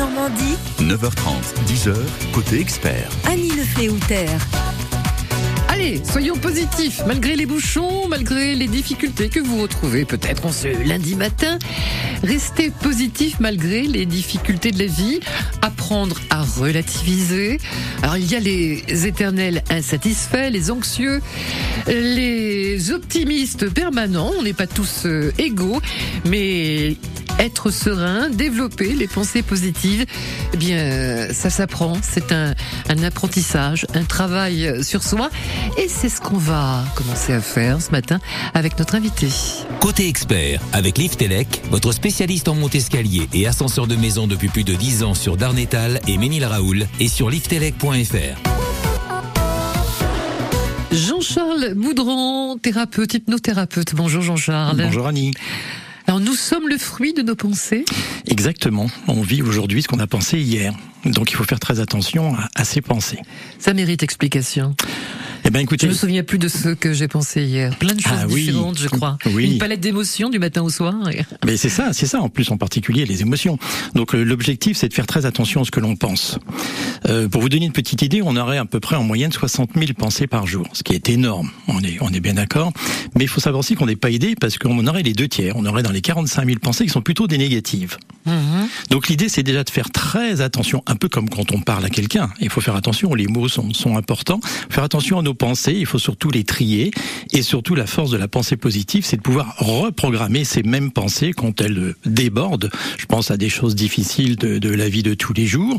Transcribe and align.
Normandie. 0.00 0.56
9h30, 0.78 1.30
10h, 1.66 1.94
côté 2.32 2.58
expert. 2.58 3.10
Annie 3.26 3.50
Le 3.50 3.64
Allez, 5.68 6.00
soyons 6.10 6.36
positifs, 6.36 7.02
malgré 7.06 7.36
les 7.36 7.44
bouchons, 7.44 8.08
malgré 8.08 8.54
les 8.54 8.66
difficultés 8.66 9.28
que 9.28 9.40
vous 9.40 9.60
retrouvez 9.60 10.06
peut-être 10.06 10.46
en 10.46 10.52
ce 10.52 10.68
lundi 10.88 11.16
matin. 11.16 11.58
Restez 12.22 12.70
positif 12.70 13.40
malgré 13.40 13.82
les 13.82 14.06
difficultés 14.06 14.70
de 14.70 14.78
la 14.78 14.86
vie, 14.86 15.20
apprendre 15.60 16.18
à 16.30 16.44
relativiser. 16.44 17.58
Alors 18.02 18.16
il 18.16 18.30
y 18.30 18.36
a 18.36 18.40
les 18.40 19.06
éternels 19.06 19.62
insatisfaits, 19.68 20.48
les 20.50 20.70
anxieux, 20.70 21.20
les 21.88 22.90
optimistes 22.90 23.68
permanents, 23.68 24.32
on 24.38 24.42
n'est 24.44 24.54
pas 24.54 24.66
tous 24.66 25.02
euh, 25.04 25.30
égaux, 25.36 25.82
mais 26.24 26.96
être 27.38 27.70
serein, 27.70 28.30
développer 28.30 28.94
les 28.94 29.06
pensées 29.06 29.42
positives, 29.42 30.04
eh 30.52 30.56
bien, 30.56 31.28
ça 31.32 31.50
s'apprend. 31.50 31.96
C'est 32.02 32.32
un, 32.32 32.54
un, 32.88 33.02
apprentissage, 33.02 33.86
un 33.94 34.04
travail 34.04 34.84
sur 34.84 35.02
soi. 35.02 35.30
Et 35.78 35.88
c'est 35.88 36.08
ce 36.08 36.20
qu'on 36.20 36.38
va 36.38 36.84
commencer 36.94 37.32
à 37.32 37.40
faire 37.40 37.80
ce 37.80 37.90
matin 37.90 38.18
avec 38.54 38.78
notre 38.78 38.94
invité. 38.94 39.28
Côté 39.80 40.08
expert, 40.08 40.60
avec 40.72 40.98
Liftelec, 40.98 41.62
votre 41.70 41.92
spécialiste 41.92 42.48
en 42.48 42.54
monte-escalier 42.54 43.28
et 43.32 43.46
ascenseur 43.46 43.86
de 43.86 43.96
maison 43.96 44.26
depuis 44.26 44.48
plus 44.48 44.64
de 44.64 44.74
10 44.74 45.02
ans 45.02 45.14
sur 45.14 45.36
Darnétal 45.36 46.00
et 46.06 46.18
Ménil-Raoul 46.18 46.86
et 46.98 47.08
sur 47.08 47.30
liftelec.fr. 47.30 48.60
Jean-Charles 50.92 51.74
Boudron, 51.74 52.58
thérapeute, 52.58 53.14
hypnothérapeute. 53.14 53.94
Bonjour 53.94 54.22
Jean-Charles. 54.22 54.76
Bonjour 54.76 55.06
Annie. 55.06 55.32
Alors 56.10 56.18
nous 56.18 56.34
sommes 56.34 56.68
le 56.68 56.76
fruit 56.76 57.12
de 57.12 57.22
nos 57.22 57.36
pensées 57.36 57.84
Exactement. 58.26 58.88
On 59.06 59.22
vit 59.22 59.42
aujourd'hui 59.42 59.80
ce 59.80 59.86
qu'on 59.86 60.00
a 60.00 60.08
pensé 60.08 60.40
hier. 60.40 60.74
Donc 61.04 61.30
il 61.30 61.36
faut 61.36 61.44
faire 61.44 61.60
très 61.60 61.78
attention 61.78 62.34
à, 62.34 62.48
à 62.56 62.64
ses 62.64 62.80
pensées. 62.80 63.20
Ça 63.60 63.74
mérite 63.74 64.02
explication. 64.02 64.74
Eh 65.44 65.50
ben, 65.50 65.60
écoutez, 65.60 65.86
je 65.86 65.92
me 65.92 65.96
souviens 65.96 66.22
plus 66.22 66.38
de 66.38 66.48
ce 66.48 66.68
que 66.70 66.92
j'ai 66.92 67.08
pensé 67.08 67.42
hier. 67.42 67.74
Plein 67.78 67.94
de 67.94 68.00
choses 68.00 68.12
Ah 68.14 68.26
oui. 68.28 68.44
différentes, 68.46 68.78
je 68.78 68.88
crois. 68.88 69.16
Oui. 69.26 69.52
Une 69.52 69.58
palette 69.58 69.80
d'émotions 69.80 70.28
du 70.28 70.38
matin 70.38 70.62
au 70.62 70.70
soir. 70.70 70.94
Mais 71.44 71.56
c'est 71.56 71.68
ça, 71.68 71.92
c'est 71.92 72.06
ça 72.06 72.20
en 72.20 72.28
plus 72.28 72.50
en 72.50 72.56
particulier 72.56 73.04
les 73.06 73.22
émotions. 73.22 73.58
Donc 73.94 74.14
euh, 74.14 74.22
l'objectif 74.22 74.76
c'est 74.76 74.88
de 74.88 74.94
faire 74.94 75.06
très 75.06 75.26
attention 75.26 75.62
à 75.62 75.64
ce 75.64 75.70
que 75.70 75.80
l'on 75.80 75.96
pense. 75.96 76.38
Euh, 77.08 77.28
pour 77.28 77.40
vous 77.40 77.48
donner 77.48 77.66
une 77.66 77.72
petite 77.72 78.02
idée, 78.02 78.20
on 78.22 78.36
aurait 78.36 78.58
à 78.58 78.64
peu 78.64 78.80
près 78.80 78.96
en 78.96 79.02
moyenne 79.02 79.32
60 79.32 79.70
000 79.74 79.86
pensées 79.96 80.26
par 80.26 80.46
jour, 80.46 80.66
ce 80.72 80.82
qui 80.82 80.92
est 80.94 81.08
énorme. 81.08 81.50
On 81.68 81.80
est 81.82 81.98
on 82.00 82.10
est 82.10 82.20
bien 82.20 82.34
d'accord. 82.34 82.72
Mais 83.16 83.24
il 83.24 83.28
faut 83.28 83.40
savoir 83.40 83.60
aussi 83.60 83.74
qu'on 83.74 83.86
n'est 83.86 83.96
pas 83.96 84.10
aidé 84.10 84.34
parce 84.40 84.58
qu'on 84.58 84.86
aurait 84.86 85.02
les 85.02 85.14
deux 85.14 85.28
tiers. 85.28 85.54
On 85.56 85.64
aurait 85.66 85.82
dans 85.82 85.92
les 85.92 86.00
45 86.02 86.44
000 86.46 86.58
pensées 86.60 86.84
qui 86.84 86.90
sont 86.90 87.02
plutôt 87.02 87.26
des 87.26 87.38
négatives. 87.38 87.96
Mhm. 88.26 88.68
Donc 88.90 89.08
l'idée 89.08 89.28
c'est 89.28 89.42
déjà 89.42 89.64
de 89.64 89.70
faire 89.70 89.90
très 89.90 90.40
attention, 90.40 90.82
un 90.86 90.96
peu 90.96 91.08
comme 91.08 91.28
quand 91.28 91.52
on 91.52 91.60
parle 91.60 91.84
à 91.84 91.90
quelqu'un. 91.90 92.30
Il 92.40 92.50
faut 92.50 92.60
faire 92.60 92.76
attention, 92.76 93.14
les 93.14 93.26
mots 93.26 93.48
sont, 93.48 93.70
importants. 93.96 94.40
Faire 94.68 94.84
attention 94.84 95.18
à 95.18 95.22
nos 95.22 95.34
pensées, 95.34 95.74
il 95.76 95.86
faut 95.86 95.98
surtout 95.98 96.30
les 96.30 96.44
trier. 96.44 96.90
Et 97.32 97.42
surtout 97.42 97.74
la 97.74 97.86
force 97.86 98.10
de 98.10 98.16
la 98.16 98.28
pensée 98.28 98.56
positive, 98.56 99.04
c'est 99.04 99.16
de 99.16 99.22
pouvoir 99.22 99.54
reprogrammer 99.58 100.44
ces 100.44 100.62
mêmes 100.62 100.90
pensées 100.90 101.32
quand 101.32 101.60
elles 101.60 101.94
débordent. 102.04 102.70
Je 102.98 103.06
pense 103.06 103.30
à 103.30 103.36
des 103.36 103.48
choses 103.48 103.74
difficiles 103.74 104.36
de, 104.36 104.58
de 104.58 104.70
la 104.70 104.88
vie 104.88 105.02
de 105.02 105.14
tous 105.14 105.32
les 105.32 105.46
jours. 105.46 105.78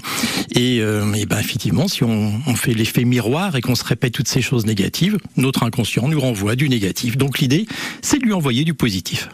Et, 0.55 0.79
euh, 0.81 1.13
et 1.13 1.25
ben 1.25 1.39
effectivement, 1.39 1.87
si 1.87 2.03
on, 2.03 2.41
on 2.45 2.55
fait 2.55 2.73
l'effet 2.73 3.05
miroir 3.05 3.55
et 3.55 3.61
qu'on 3.61 3.75
se 3.75 3.83
répète 3.83 4.13
toutes 4.13 4.27
ces 4.27 4.41
choses 4.41 4.65
négatives, 4.65 5.17
notre 5.37 5.63
inconscient 5.63 6.07
nous 6.07 6.19
renvoie 6.19 6.55
du 6.55 6.69
négatif. 6.69 7.17
Donc 7.17 7.39
l'idée, 7.39 7.65
c'est 8.01 8.19
de 8.19 8.25
lui 8.25 8.33
envoyer 8.33 8.63
du 8.63 8.73
positif. 8.73 9.29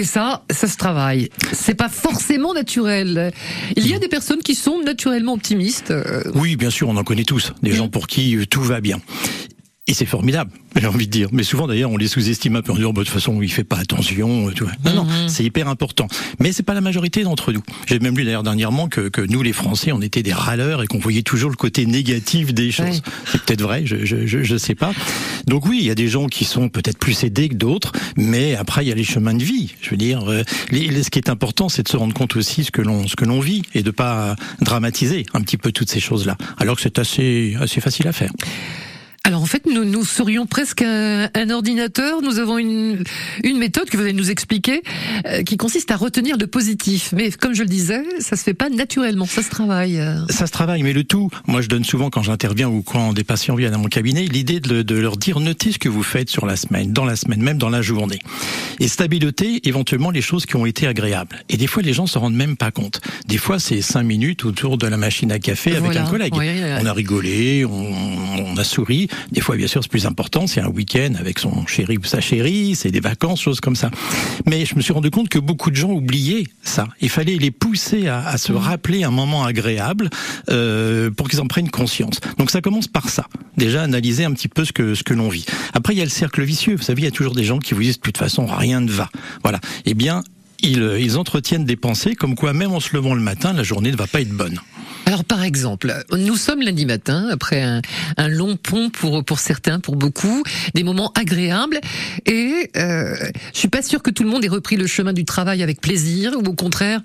Et 0.00 0.04
ça, 0.04 0.44
ça 0.50 0.66
se 0.66 0.78
travaille. 0.78 1.28
C'est 1.52 1.74
pas 1.74 1.90
forcément 1.90 2.54
naturel. 2.54 3.32
Il 3.76 3.86
y 3.86 3.92
a 3.92 3.98
des 3.98 4.08
personnes 4.08 4.40
qui 4.40 4.54
sont 4.54 4.80
naturellement 4.80 5.34
optimistes. 5.34 5.92
Oui, 6.34 6.56
bien 6.56 6.70
sûr, 6.70 6.88
on 6.88 6.96
en 6.96 7.04
connaît 7.04 7.24
tous, 7.24 7.52
des 7.62 7.72
gens 7.72 7.88
pour 7.88 8.06
qui 8.06 8.34
euh, 8.34 8.46
tout 8.46 8.62
va 8.62 8.80
bien. 8.80 8.98
Et 9.86 9.94
c'est 9.94 10.06
formidable, 10.06 10.52
j'ai 10.80 10.86
envie 10.86 11.06
de 11.06 11.10
dire. 11.10 11.28
Mais 11.32 11.42
souvent, 11.42 11.66
d'ailleurs, 11.66 11.90
on 11.90 11.96
les 11.96 12.06
sous-estime 12.06 12.54
un 12.56 12.62
peu 12.62 12.70
en 12.70 12.76
disant, 12.76 12.92
bah, 12.92 13.00
de 13.00 13.06
toute 13.06 13.14
façon, 13.14 13.40
il 13.42 13.50
fait 13.50 13.64
pas 13.64 13.78
attention. 13.78 14.48
euh, 14.48 14.52
Tu 14.52 14.62
vois. 14.62 14.72
Non, 14.84 15.04
non, 15.04 15.06
c'est 15.26 15.42
hyper 15.42 15.66
important. 15.68 16.06
Mais 16.38 16.52
c'est 16.52 16.62
pas 16.62 16.74
la 16.74 16.80
majorité 16.80 17.24
d'entre 17.24 17.52
nous. 17.52 17.62
J'ai 17.86 17.98
même 17.98 18.16
lu 18.16 18.24
d'ailleurs 18.24 18.42
dernièrement 18.44 18.88
que, 18.88 19.08
que 19.08 19.20
nous, 19.22 19.42
les 19.42 19.52
Français, 19.52 19.90
on 19.90 20.00
était 20.00 20.22
des 20.22 20.32
râleurs 20.32 20.82
et 20.82 20.86
qu'on 20.86 20.98
voyait 21.00 21.22
toujours 21.22 21.50
le 21.50 21.56
côté 21.56 21.86
négatif 21.86 22.54
des 22.54 22.70
choses. 22.70 22.86
Ouais. 22.86 23.12
C'est 23.26 23.42
peut-être 23.42 23.62
vrai, 23.62 23.82
je, 23.84 24.04
je, 24.04 24.26
je, 24.26 24.44
je 24.44 24.56
sais 24.56 24.74
pas. 24.76 24.92
Donc 25.46 25.66
oui, 25.66 25.78
il 25.80 25.86
y 25.86 25.90
a 25.90 25.94
des 25.96 26.08
gens 26.08 26.26
qui 26.26 26.44
sont 26.44 26.68
peut-être 26.68 26.98
plus 26.98 27.24
aidés 27.24 27.48
que 27.48 27.54
d'autres, 27.56 27.90
mais 28.16 28.54
après, 28.54 28.84
il 28.84 28.88
y 28.88 28.92
a 28.92 28.94
les 28.94 29.02
chemins 29.02 29.34
de 29.34 29.42
vie. 29.42 29.74
Je 29.80 29.90
veux 29.90 29.96
dire, 29.96 30.30
euh, 30.30 30.44
les, 30.70 30.86
les- 30.86 31.02
ce 31.02 31.10
qui 31.10 31.18
est 31.18 31.30
important, 31.30 31.68
c'est 31.68 31.82
de 31.82 31.88
se 31.88 31.96
rendre 31.96 32.14
compte 32.14 32.36
aussi 32.36 32.62
ce 32.64 32.70
que 32.70 32.82
l'on 32.82 33.08
ce 33.08 33.16
que 33.16 33.24
l'on 33.24 33.40
vit 33.40 33.62
et 33.74 33.82
de 33.82 33.90
pas 33.90 34.36
dramatiser 34.60 35.26
un 35.34 35.40
petit 35.40 35.56
peu 35.56 35.72
toutes 35.72 35.90
ces 35.90 36.00
choses-là. 36.00 36.36
Alors 36.58 36.76
que 36.76 36.82
c'est 36.82 36.98
assez 37.00 37.56
assez 37.60 37.80
facile 37.80 38.06
à 38.06 38.12
faire. 38.12 38.30
Alors 39.24 39.42
en 39.42 39.46
fait, 39.46 39.66
nous, 39.66 39.84
nous 39.84 40.04
serions 40.04 40.46
presque 40.46 40.80
un, 40.82 41.28
un 41.34 41.50
ordinateur. 41.50 42.22
Nous 42.22 42.38
avons 42.38 42.56
une, 42.58 43.04
une 43.44 43.58
méthode 43.58 43.88
que 43.90 43.96
vous 43.96 44.02
allez 44.02 44.14
nous 44.14 44.30
expliquer 44.30 44.82
euh, 45.26 45.42
qui 45.42 45.56
consiste 45.58 45.90
à 45.90 45.96
retenir 45.96 46.36
le 46.38 46.46
positif. 46.46 47.10
Mais 47.14 47.30
comme 47.30 47.54
je 47.54 47.62
le 47.62 47.68
disais, 47.68 48.02
ça 48.18 48.34
se 48.36 48.42
fait 48.42 48.54
pas 48.54 48.70
naturellement, 48.70 49.26
ça 49.26 49.42
se 49.42 49.50
travaille. 49.50 49.98
euh. 50.00 50.26
Ça 50.30 50.46
se 50.46 50.52
travaille, 50.52 50.82
mais 50.82 50.94
le 50.94 51.04
tout, 51.04 51.28
moi 51.46 51.60
je 51.60 51.68
donne 51.68 51.84
souvent 51.84 52.08
quand 52.08 52.22
j'interviens 52.22 52.68
ou 52.68 52.82
quand 52.82 53.12
des 53.12 53.22
patients 53.22 53.54
viennent 53.56 53.74
à 53.74 53.78
mon 53.78 53.88
cabinet, 53.88 54.24
l'idée 54.24 54.58
de, 54.58 54.80
de 54.82 54.94
leur 54.96 55.18
dire 55.18 55.38
notez 55.38 55.72
ce 55.72 55.78
que 55.78 55.90
vous 55.90 56.02
faites 56.02 56.30
sur 56.30 56.46
la 56.46 56.56
semaine, 56.56 56.92
dans 56.92 57.04
la 57.04 57.14
semaine, 57.14 57.42
même 57.42 57.58
dans 57.58 57.68
la 57.68 57.82
journée. 57.82 58.18
Et 58.80 58.88
stabilité, 58.88 59.60
éventuellement 59.68 60.10
les 60.10 60.22
choses 60.22 60.46
qui 60.46 60.56
ont 60.56 60.64
été 60.66 60.86
agréables. 60.86 61.44
Et 61.50 61.58
des 61.58 61.66
fois 61.66 61.82
les 61.82 61.92
gens 61.92 62.06
se 62.06 62.18
rendent 62.18 62.34
même 62.34 62.56
pas 62.56 62.70
compte. 62.70 63.00
Des 63.26 63.38
fois 63.38 63.58
c'est 63.60 63.82
cinq 63.82 64.02
minutes 64.02 64.46
autour 64.46 64.78
de 64.78 64.86
la 64.86 64.96
machine 64.96 65.30
à 65.30 65.38
café 65.38 65.72
avec 65.72 65.82
Voilà. 65.84 66.06
un 66.06 66.10
collègue. 66.10 66.34
Oui, 66.34 66.46
oui, 66.48 66.60
oui. 66.64 66.70
On 66.82 66.86
a 66.86 66.92
rigolé, 66.94 67.64
on, 67.66 67.92
on 68.46 68.56
a 68.56 68.64
souri. 68.64 69.08
Des 69.32 69.40
fois 69.40 69.56
bien 69.56 69.66
sûr 69.66 69.82
c'est 69.82 69.90
plus 69.90 70.06
important, 70.06 70.46
c'est 70.46 70.60
un 70.60 70.68
week-end 70.68 71.14
avec 71.18 71.38
son 71.38 71.66
chéri 71.66 71.98
ou 71.98 72.04
sa 72.04 72.20
chérie, 72.20 72.74
c'est 72.74 72.90
des 72.90 73.00
vacances, 73.00 73.40
choses 73.40 73.60
comme 73.60 73.76
ça. 73.76 73.90
Mais 74.46 74.64
je 74.64 74.74
me 74.74 74.80
suis 74.80 74.92
rendu 74.92 75.10
compte 75.10 75.28
que 75.28 75.38
beaucoup 75.38 75.70
de 75.70 75.76
gens 75.76 75.90
oubliaient 75.90 76.44
ça. 76.62 76.88
Il 77.00 77.08
fallait 77.10 77.36
les 77.36 77.50
pousser 77.50 78.08
à, 78.08 78.20
à 78.26 78.34
Mmh. 78.34 78.38
se 78.38 78.52
rappeler 78.52 79.04
un 79.04 79.10
moment 79.10 79.44
agréable 79.44 80.08
euh, 80.50 81.10
pour 81.10 81.28
qu'ils 81.28 81.40
en 81.40 81.46
prennent 81.46 81.70
conscience. 81.70 82.20
Donc 82.38 82.50
ça 82.50 82.60
commence 82.60 82.88
par 82.88 83.08
ça. 83.08 83.26
Déjà 83.56 83.82
analyser 83.82 84.24
un 84.24 84.32
petit 84.32 84.48
peu 84.48 84.64
ce 84.64 84.72
que 84.72 84.94
ce 84.94 85.02
que 85.02 85.14
l'on 85.14 85.28
vit. 85.28 85.44
Après 85.74 85.94
il 85.94 85.98
y 85.98 86.00
a 86.00 86.04
le 86.04 86.10
cercle 86.10 86.42
vicieux. 86.42 86.76
Vous 86.76 86.82
savez, 86.82 87.02
il 87.02 87.04
y 87.04 87.08
a 87.08 87.10
toujours 87.10 87.34
des 87.34 87.44
gens 87.44 87.58
qui 87.58 87.74
vous 87.74 87.82
disent 87.82 87.96
de 87.96 88.02
toute 88.02 88.18
façon 88.18 88.46
rien 88.46 88.80
ne 88.80 88.90
va. 88.90 89.10
Voilà. 89.42 89.60
Eh 89.84 89.94
bien 89.94 90.22
ils, 90.62 90.96
ils 90.98 91.16
entretiennent 91.18 91.64
des 91.64 91.76
pensées 91.76 92.14
comme 92.14 92.34
quoi 92.34 92.52
même 92.52 92.72
en 92.72 92.80
se 92.80 92.94
levant 92.94 93.14
le 93.14 93.22
matin, 93.22 93.52
la 93.52 93.62
journée 93.62 93.90
ne 93.90 93.96
va 93.96 94.06
pas 94.06 94.20
être 94.20 94.30
bonne. 94.32 94.58
Alors 95.10 95.24
par 95.24 95.42
exemple, 95.42 95.92
nous 96.16 96.36
sommes 96.36 96.62
lundi 96.62 96.86
matin, 96.86 97.26
après 97.32 97.60
un, 97.60 97.82
un 98.16 98.28
long 98.28 98.56
pont 98.56 98.90
pour 98.90 99.24
pour 99.24 99.40
certains, 99.40 99.80
pour 99.80 99.96
beaucoup, 99.96 100.44
des 100.74 100.84
moments 100.84 101.10
agréables, 101.16 101.80
et 102.26 102.70
euh, 102.76 103.16
je 103.52 103.58
suis 103.58 103.66
pas 103.66 103.82
sûre 103.82 104.04
que 104.04 104.10
tout 104.10 104.22
le 104.22 104.28
monde 104.28 104.44
ait 104.44 104.48
repris 104.48 104.76
le 104.76 104.86
chemin 104.86 105.12
du 105.12 105.24
travail 105.24 105.64
avec 105.64 105.80
plaisir, 105.80 106.34
ou 106.36 106.48
au 106.48 106.54
contraire, 106.54 107.00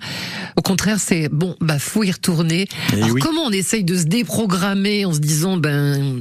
au 0.54 0.62
contraire 0.62 1.00
c'est 1.00 1.28
bon, 1.28 1.56
bah 1.60 1.80
faut 1.80 2.04
y 2.04 2.12
retourner. 2.12 2.68
Eh 2.92 3.02
Alors 3.02 3.10
oui. 3.10 3.20
comment 3.20 3.42
on 3.42 3.50
essaye 3.50 3.82
de 3.82 3.96
se 3.96 4.04
déprogrammer 4.04 5.04
en 5.04 5.12
se 5.12 5.18
disant 5.18 5.56
ben 5.56 6.20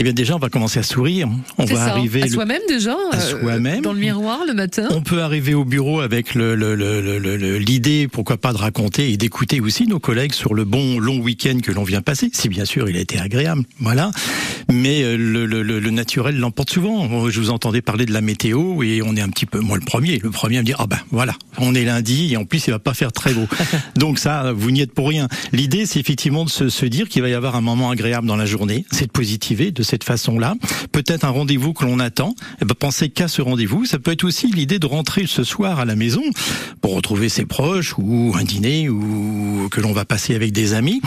Eh 0.00 0.04
bien 0.04 0.12
déjà 0.12 0.36
on 0.36 0.38
va 0.38 0.48
commencer 0.48 0.78
à 0.78 0.84
sourire. 0.84 1.28
On 1.58 1.64
va 1.64 1.74
ça, 1.74 1.84
arriver 1.86 2.22
à 2.22 2.26
le- 2.26 2.30
soi-même 2.30 2.62
déjà, 2.68 2.96
à 3.10 3.16
euh, 3.16 3.20
soi-même. 3.40 3.80
dans 3.82 3.92
le 3.92 3.98
miroir 3.98 4.40
le 4.46 4.54
matin. 4.54 4.86
On 4.92 5.00
peut 5.02 5.22
arriver 5.22 5.54
au 5.54 5.64
bureau 5.64 6.00
avec 6.00 6.36
le- 6.36 6.54
le- 6.54 7.58
l'idée, 7.58 8.06
pourquoi 8.06 8.36
pas, 8.36 8.52
de 8.52 8.58
raconter 8.58 9.10
et 9.10 9.16
d'écouter 9.16 9.60
aussi 9.60 9.86
nos 9.88 9.98
collègues 9.98 10.32
sur 10.34 10.54
le 10.54 10.64
bon 10.64 11.00
long 11.00 11.18
week-end 11.18 11.58
que 11.62 11.72
l'on 11.72 11.82
vient 11.82 12.00
passer, 12.00 12.30
si 12.32 12.48
bien 12.48 12.64
sûr 12.64 12.88
il 12.88 12.96
a 12.96 13.00
été 13.00 13.18
agréable, 13.18 13.64
voilà. 13.80 14.12
Mais 14.70 15.02
euh, 15.02 15.16
le, 15.16 15.90
naturel 15.90 16.38
l'emporte 16.38 16.70
souvent. 16.70 17.28
Je 17.30 17.40
vous 17.40 17.50
entendais 17.50 17.80
parler 17.80 18.06
de 18.06 18.12
la 18.12 18.20
météo 18.20 18.82
et 18.84 19.00
on 19.02 19.16
est 19.16 19.20
un 19.20 19.30
petit 19.30 19.46
peu, 19.46 19.58
moi 19.58 19.78
le 19.78 19.84
premier, 19.84 20.18
le 20.22 20.30
premier 20.30 20.58
à 20.58 20.60
me 20.60 20.66
dire, 20.66 20.76
ah 20.78 20.86
ben 20.86 20.98
voilà, 21.10 21.34
on 21.58 21.74
est 21.74 21.84
lundi 21.84 22.32
et 22.32 22.36
en 22.36 22.44
plus 22.44 22.66
il 22.68 22.70
va 22.70 22.78
pas 22.78 22.94
faire 22.94 23.10
très 23.10 23.32
beau. 23.32 23.46
Donc 23.96 24.18
ça, 24.20 24.52
vous 24.52 24.70
n'y 24.70 24.80
êtes 24.80 24.92
pour 24.92 25.08
rien. 25.08 25.26
L'idée, 25.52 25.86
c'est 25.86 25.98
effectivement 25.98 26.44
de 26.44 26.50
se, 26.50 26.68
se 26.68 26.86
dire 26.86 27.08
qu'il 27.08 27.22
va 27.22 27.28
y 27.30 27.34
avoir 27.34 27.56
un 27.56 27.60
moment 27.62 27.90
agréable 27.90 28.26
dans 28.28 28.36
la 28.36 28.46
journée, 28.46 28.84
c'est 28.92 29.06
de 29.06 29.10
positiver 29.10 29.70
de 29.72 29.82
cette 29.88 30.04
façon-là. 30.04 30.54
Peut-être 30.92 31.24
un 31.24 31.30
rendez-vous 31.30 31.72
que 31.72 31.84
l'on 31.84 31.98
attend. 31.98 32.34
Eh 32.60 32.64
ben, 32.64 32.74
pensez 32.78 33.08
qu'à 33.08 33.28
ce 33.28 33.42
rendez-vous. 33.42 33.84
Ça 33.84 33.98
peut 33.98 34.12
être 34.12 34.24
aussi 34.24 34.50
l'idée 34.52 34.78
de 34.78 34.86
rentrer 34.86 35.26
ce 35.26 35.44
soir 35.44 35.80
à 35.80 35.84
la 35.84 35.96
maison 35.96 36.22
pour 36.80 36.94
retrouver 36.94 37.28
ses 37.28 37.46
proches 37.46 37.94
ou 37.98 38.32
un 38.38 38.44
dîner 38.44 38.88
ou 38.88 39.68
que 39.70 39.80
l'on 39.80 39.92
va 39.92 40.04
passer 40.04 40.34
avec 40.34 40.52
des 40.52 40.74
amis. 40.74 41.00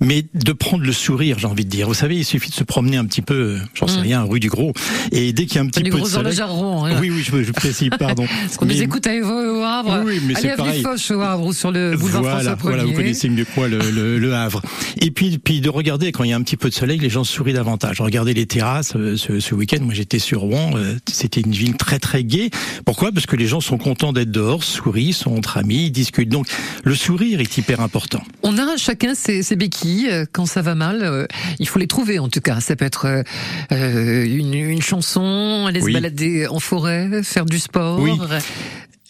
Mais 0.00 0.24
de 0.34 0.52
prendre 0.52 0.84
le 0.84 0.92
sourire, 0.92 1.38
j'ai 1.38 1.46
envie 1.46 1.64
de 1.64 1.70
dire. 1.70 1.86
Vous 1.88 1.94
savez, 1.94 2.16
il 2.16 2.24
suffit 2.24 2.50
de 2.50 2.54
se 2.54 2.64
promener 2.64 2.96
un 2.96 3.04
petit 3.04 3.22
peu, 3.22 3.58
j'en 3.74 3.86
sais 3.86 3.98
Mm. 3.98 4.02
rien, 4.02 4.22
rue 4.22 4.40
du 4.40 4.48
Gros, 4.48 4.72
et 5.12 5.32
dès 5.32 5.46
qu'il 5.46 5.56
y 5.56 5.58
a 5.58 5.62
un 5.62 5.66
petit 5.66 5.82
Du 5.82 5.90
peu 5.90 5.96
de 5.96 6.02
gros 6.02 6.08
soleil. 6.10 6.38
horloge 6.38 6.40
à 6.40 6.46
rond, 6.46 6.84
hein. 6.84 6.98
Oui, 7.00 7.10
oui, 7.10 7.22
je, 7.22 7.42
je 7.42 7.52
précise, 7.52 7.90
pardon. 7.98 8.26
Parce 8.42 8.56
qu'on 8.56 8.66
nous 8.66 8.74
Mais- 8.74 8.80
écoute 8.80 9.06
à 9.06 9.14
Evo 9.14 9.32
au 9.32 9.62
Havre. 9.62 10.02
Oui, 10.04 10.20
mais 10.26 10.36
Allez, 10.36 10.50
pareil. 10.56 10.82
Foch 10.82 11.10
au 11.10 11.20
Havre 11.20 11.46
ou 11.46 11.52
sur 11.52 11.70
le 11.72 11.96
boulevard 11.96 12.22
voilà, 12.22 12.38
François 12.40 12.56
voilà, 12.62 12.84
vous 12.84 12.92
connaissez 12.92 13.28
mieux 13.28 13.44
que 13.44 13.50
moi 13.56 13.68
le, 13.68 13.78
le, 13.90 14.18
le 14.18 14.34
Havre. 14.34 14.62
Et 15.00 15.10
puis, 15.10 15.38
puis 15.38 15.60
de 15.60 15.68
regarder 15.68 16.12
quand 16.12 16.24
il 16.24 16.30
y 16.30 16.32
a 16.32 16.36
un 16.36 16.42
petit 16.42 16.56
peu 16.56 16.68
de 16.68 16.74
soleil, 16.74 16.98
les 16.98 17.10
gens 17.10 17.24
sourient 17.24 17.52
davantage. 17.54 18.00
Regardez 18.00 18.34
les 18.34 18.46
terrasses 18.46 18.94
euh, 18.96 19.16
ce, 19.16 19.40
ce 19.40 19.54
week-end. 19.54 19.78
Moi, 19.82 19.94
j'étais 19.94 20.18
sur 20.18 20.40
Rouen. 20.40 20.72
euh, 20.76 20.94
C'était 21.10 21.40
une 21.40 21.52
ville 21.52 21.76
très 21.76 21.98
très 21.98 22.24
gaie. 22.24 22.50
Pourquoi? 22.84 23.12
Parce 23.12 23.26
que 23.26 23.36
les 23.36 23.46
gens 23.46 23.60
sont 23.60 23.78
contents 23.78 24.12
d'être 24.12 24.30
dehors, 24.30 24.62
sourient, 24.64 25.12
sont 25.12 25.36
entre 25.36 25.56
amis, 25.58 25.90
discutent. 25.90 26.28
Donc, 26.28 26.46
le 26.84 26.94
sourire 26.94 27.40
est 27.40 27.56
hyper 27.58 27.80
important. 27.80 28.22
On 28.42 28.56
a 28.58 28.76
chacun 28.76 29.14
ses, 29.14 29.42
ses 29.42 29.56
béquilles. 29.56 29.85
Euh, 30.10 30.24
Quand 30.32 30.46
ça 30.46 30.62
va 30.62 30.74
mal, 30.74 31.00
euh, 31.02 31.26
il 31.58 31.68
faut 31.68 31.78
les 31.78 31.86
trouver 31.86 32.18
en 32.18 32.28
tout 32.28 32.40
cas. 32.40 32.60
Ça 32.60 32.76
peut 32.76 32.84
être 32.84 33.06
euh, 33.72 34.24
une, 34.24 34.54
une 34.54 34.82
chanson, 34.82 35.66
aller 35.66 35.80
Oui. 35.82 35.92
se 35.92 35.96
balader 35.96 36.46
en 36.46 36.60
forêt, 36.60 37.22
faire 37.22 37.46
du 37.46 37.58
sport. 37.58 38.00
Oui. 38.00 38.12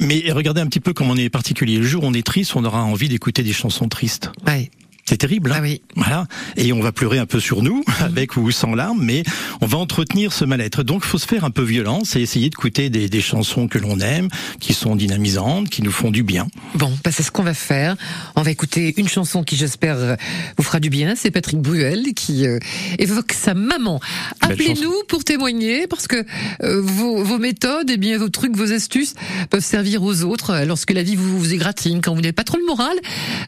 Mais 0.01 0.25
regardez 0.31 0.61
un 0.61 0.67
petit 0.67 0.81
peu 0.81 0.93
comme 0.93 1.11
on 1.11 1.17
est 1.17 1.31
particulier. 1.31 1.79
Le 1.79 1.85
jour 1.87 2.05
où 2.05 2.07
on 2.07 2.13
est 2.15 2.27
triste, 2.27 2.55
on 2.55 2.65
aura 2.65 2.83
envie 2.85 3.09
d'écouter 3.09 3.43
des 3.43 3.53
chansons 3.55 3.89
tristes. 3.89 4.31
Ouais. 4.47 4.71
C'est 5.09 5.19
terrible. 5.19 5.53
Hein 5.53 5.57
Ah 5.59 5.63
oui. 5.63 5.83
Voilà. 5.95 6.27
Et 6.57 6.73
on 6.73 6.81
va 6.81 6.93
pleurer 6.93 7.19
un 7.19 7.27
peu 7.27 7.41
sur 7.41 7.63
nous, 7.63 7.85
avec 8.01 8.37
ou 8.37 8.51
sans 8.51 8.75
larmes, 8.75 9.03
mais 9.03 9.23
on 9.61 9.67
va 9.67 9.79
entretenir 9.79 10.33
ce 10.33 10.45
mal-être. 10.45 10.83
Donc, 10.83 11.03
il 11.05 11.09
faut 11.09 11.19
se 11.19 11.27
faire 11.27 11.45
un 11.45 11.51
peu 11.51 11.63
violence 11.63 12.17
et 12.17 12.21
essayer 12.21 12.51
d'écouter 12.51 12.91
des, 12.91 13.09
des 13.09 13.21
chansons 13.21 13.69
que 13.69 13.79
l'on 13.79 14.01
aime, 14.01 14.29
qui 14.61 14.75
sont 14.75 14.97
dynamisantes, 14.97 15.69
qui 15.69 15.83
nous 15.83 15.93
font 15.93 16.11
du 16.11 16.23
bien. 16.23 16.47
Bon, 16.75 16.93
bah, 17.05 17.11
c'est 17.13 17.23
ce 17.23 17.31
qu'on 17.31 17.43
va 17.43 17.55
faire. 17.55 17.97
On 18.35 18.43
va 18.43 18.51
écouter 18.51 18.95
une 18.97 19.09
chanson 19.09 19.43
qui, 19.43 19.57
j'espère, 19.57 20.17
vous 20.57 20.65
fera 20.65 20.81
du 20.81 20.91
bien. 20.91 21.15
C'est 21.17 21.31
Patrick 21.31 21.61
Bruel 21.61 22.15
qui 22.15 22.47
euh, 22.47 22.59
évoque 22.99 23.33
sa 23.33 23.55
maman. 23.55 24.01
Appelez-nous 24.41 25.03
pour 25.09 25.25
témoigner 25.25 25.87
parce 25.87 26.07
que 26.07 26.25
euh, 26.63 26.81
vos, 26.81 27.23
vos 27.23 27.39
méthodes, 27.39 27.91
et 27.91 27.97
bien 27.97 28.19
vos 28.19 28.29
trucs, 28.29 28.57
vos 28.57 28.73
astuces 28.73 29.15
peuvent 29.51 29.65
servir 29.65 30.03
aux 30.03 30.23
autres 30.23 30.51
euh, 30.51 30.65
lorsque 30.65 30.93
la 30.93 31.03
vie 31.03 31.17
vous, 31.17 31.39
vous 31.39 31.55
égratigne, 31.55 32.01
quand 32.01 32.15
vous 32.15 32.21
n'avez 32.21 32.33
pas 32.33 32.45
trop 32.45 32.59
le 32.59 32.67
moral. 32.67 32.97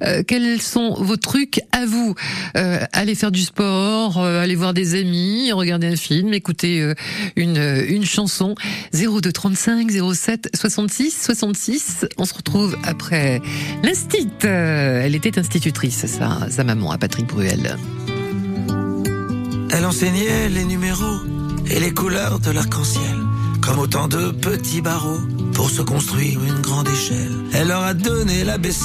Euh, 0.03 0.23
quels 0.27 0.61
sont 0.61 0.95
vos 0.95 1.17
trucs 1.17 1.48
à 1.73 1.87
vous 1.87 2.15
Euh, 2.57 2.79
Allez 2.93 3.15
faire 3.15 3.31
du 3.31 3.43
sport, 3.43 4.19
euh, 4.19 4.43
aller 4.43 4.55
voir 4.57 4.75
des 4.75 4.95
amis, 4.99 5.53
regarder 5.53 5.87
un 5.87 5.97
film, 5.97 6.33
écouter 6.35 6.81
euh, 6.81 6.95
une, 7.37 7.57
une 7.89 8.05
chanson. 8.05 8.55
02 8.93 9.33
35 9.33 9.91
07 9.91 10.51
66 10.55 11.11
66. 11.23 12.07
On 12.19 12.25
se 12.25 12.35
retrouve 12.35 12.77
après 12.85 13.41
l'instit. 13.83 14.29
Elle 14.43 15.15
était 15.15 15.39
institutrice, 15.39 16.07
sa, 16.07 16.51
sa 16.51 16.65
maman, 16.65 16.91
à 16.91 16.99
Patrick 16.99 17.27
Bruel. 17.27 17.77
Elle 19.71 19.85
enseignait 19.85 20.49
les 20.49 20.65
numéros 20.65 21.19
et 21.71 21.79
les 21.81 21.93
couleurs 21.93 22.39
de 22.41 22.51
l'arc-en-ciel, 22.51 23.17
comme 23.61 23.79
autant 23.79 24.09
de 24.09 24.31
petits 24.31 24.81
barreaux 24.81 25.21
pour 25.53 25.71
se 25.71 25.83
construire 25.83 26.43
une 26.43 26.61
grande 26.61 26.89
échelle. 26.89 27.33
Elle 27.53 27.69
leur 27.69 27.83
a 27.83 27.95
donné 27.95 28.45
l'ABC, 28.45 28.85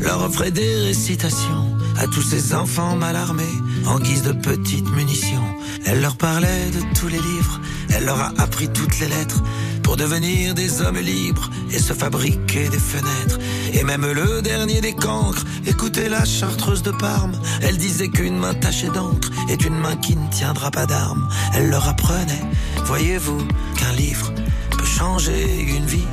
leur 0.00 0.22
offrait 0.22 0.50
des 0.50 0.76
récitations 0.86 1.73
à 1.96 2.06
tous 2.06 2.22
ces 2.22 2.54
enfants 2.54 2.96
mal 2.96 3.16
armés 3.16 3.42
en 3.86 3.98
guise 3.98 4.22
de 4.22 4.32
petites 4.32 4.88
munitions. 4.90 5.44
Elle 5.86 6.00
leur 6.00 6.16
parlait 6.16 6.70
de 6.70 6.98
tous 6.98 7.08
les 7.08 7.20
livres, 7.20 7.60
elle 7.94 8.04
leur 8.04 8.20
a 8.20 8.32
appris 8.38 8.68
toutes 8.68 8.98
les 9.00 9.08
lettres 9.08 9.42
pour 9.82 9.96
devenir 9.96 10.54
des 10.54 10.80
hommes 10.82 10.98
libres 10.98 11.50
et 11.70 11.78
se 11.78 11.92
fabriquer 11.92 12.68
des 12.68 12.78
fenêtres. 12.78 13.38
Et 13.72 13.84
même 13.84 14.06
le 14.06 14.42
dernier 14.42 14.80
des 14.80 14.94
cancres, 14.94 15.44
écoutez 15.66 16.08
la 16.08 16.24
chartreuse 16.24 16.82
de 16.82 16.90
Parme, 16.90 17.32
elle 17.62 17.76
disait 17.76 18.08
qu'une 18.08 18.38
main 18.38 18.54
tachée 18.54 18.88
d'encre 18.88 19.30
est 19.48 19.64
une 19.64 19.78
main 19.78 19.96
qui 19.96 20.16
ne 20.16 20.28
tiendra 20.30 20.70
pas 20.70 20.86
d'armes. 20.86 21.28
Elle 21.54 21.68
leur 21.68 21.88
apprenait, 21.88 22.44
voyez-vous, 22.84 23.46
qu'un 23.76 23.92
livre 23.92 24.32
peut 24.70 24.86
changer 24.86 25.60
une 25.60 25.86
vie. 25.86 26.08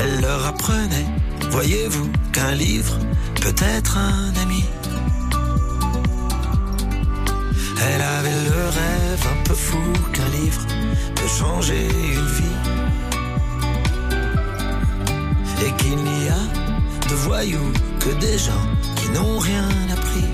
Elle 0.00 0.20
leur 0.20 0.46
apprenait, 0.46 1.06
voyez-vous, 1.50 2.10
qu'un 2.32 2.52
livre 2.52 2.98
peut 3.40 3.54
être 3.76 3.96
un 3.96 4.32
ami? 4.42 4.64
Elle 7.80 8.00
avait 8.00 8.40
le 8.50 8.64
rêve 8.80 9.26
un 9.32 9.42
peu 9.44 9.54
fou 9.54 9.78
qu'un 10.12 10.28
livre 10.28 10.66
peut 11.14 11.28
changer 11.38 11.86
une 11.86 12.26
vie. 12.26 12.58
Et 15.64 15.72
qu'il 15.82 15.96
n'y 15.96 16.28
a 16.28 17.08
de 17.08 17.14
voyous 17.14 17.72
que 18.00 18.10
des 18.20 18.38
gens 18.38 18.66
qui 18.96 19.08
n'ont 19.10 19.38
rien 19.38 19.68
appris. 19.92 20.24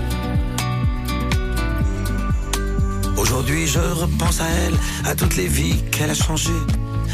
Aujourd'hui 3.17 3.67
je 3.67 3.79
repense 3.79 4.41
à 4.41 4.49
elle, 4.49 4.75
à 5.11 5.15
toutes 5.15 5.37
les 5.37 5.47
vies 5.47 5.83
qu'elle 5.91 6.11
a 6.11 6.15
changées. 6.15 6.51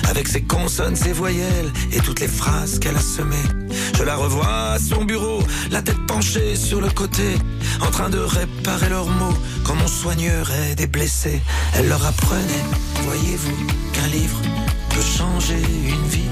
Avec 0.09 0.27
ses 0.27 0.43
consonnes, 0.43 0.97
ses 0.97 1.13
voyelles 1.13 1.73
et 1.93 2.01
toutes 2.01 2.21
les 2.21 2.29
phrases 2.29 2.79
qu'elle 2.79 2.97
a 2.97 3.01
semées. 3.01 3.60
Je 4.01 4.05
la 4.07 4.17
revois 4.17 4.73
à 4.73 4.79
son 4.79 5.05
bureau, 5.05 5.43
la 5.71 5.83
tête 5.83 6.07
penchée 6.07 6.57
sur 6.57 6.81
le 6.81 6.89
côté, 6.89 7.35
en 7.83 7.91
train 7.91 8.09
de 8.09 8.19
réparer 8.19 8.89
leurs 8.89 9.11
mots 9.11 9.37
comme 9.63 9.77
on 9.85 9.87
soignerait 9.87 10.75
des 10.75 10.87
blessés. 10.87 11.43
Elle 11.75 11.87
leur 11.87 12.03
apprenait, 12.07 12.65
voyez-vous, 13.03 13.67
qu'un 13.93 14.07
livre 14.07 14.41
peut 14.89 15.03
changer 15.03 15.61
une 15.87 16.09
vie. 16.09 16.31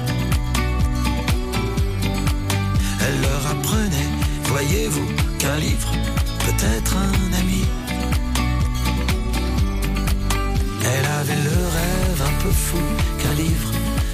Elle 3.05 3.21
leur 3.21 3.51
apprenait, 3.51 4.09
voyez-vous, 4.45 5.07
qu'un 5.37 5.57
livre 5.57 5.91
peut 6.39 6.65
être 6.75 6.97
un 6.97 7.37
ami. 7.37 7.65
Elle 10.81 11.05
avait 11.19 11.43
le 11.43 11.57
rêve 11.77 12.21
un 12.29 12.43
peu 12.43 12.49
fou 12.49 12.81
qu'un 13.21 13.33
livre 13.35 13.71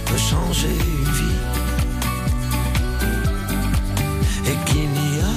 peut 0.08 0.18
changer 0.18 0.68
une 0.68 1.12
vie. 1.14 1.65
Et 4.48 4.56
qu'il 4.66 4.90
n'y 4.90 5.20
a 5.20 5.34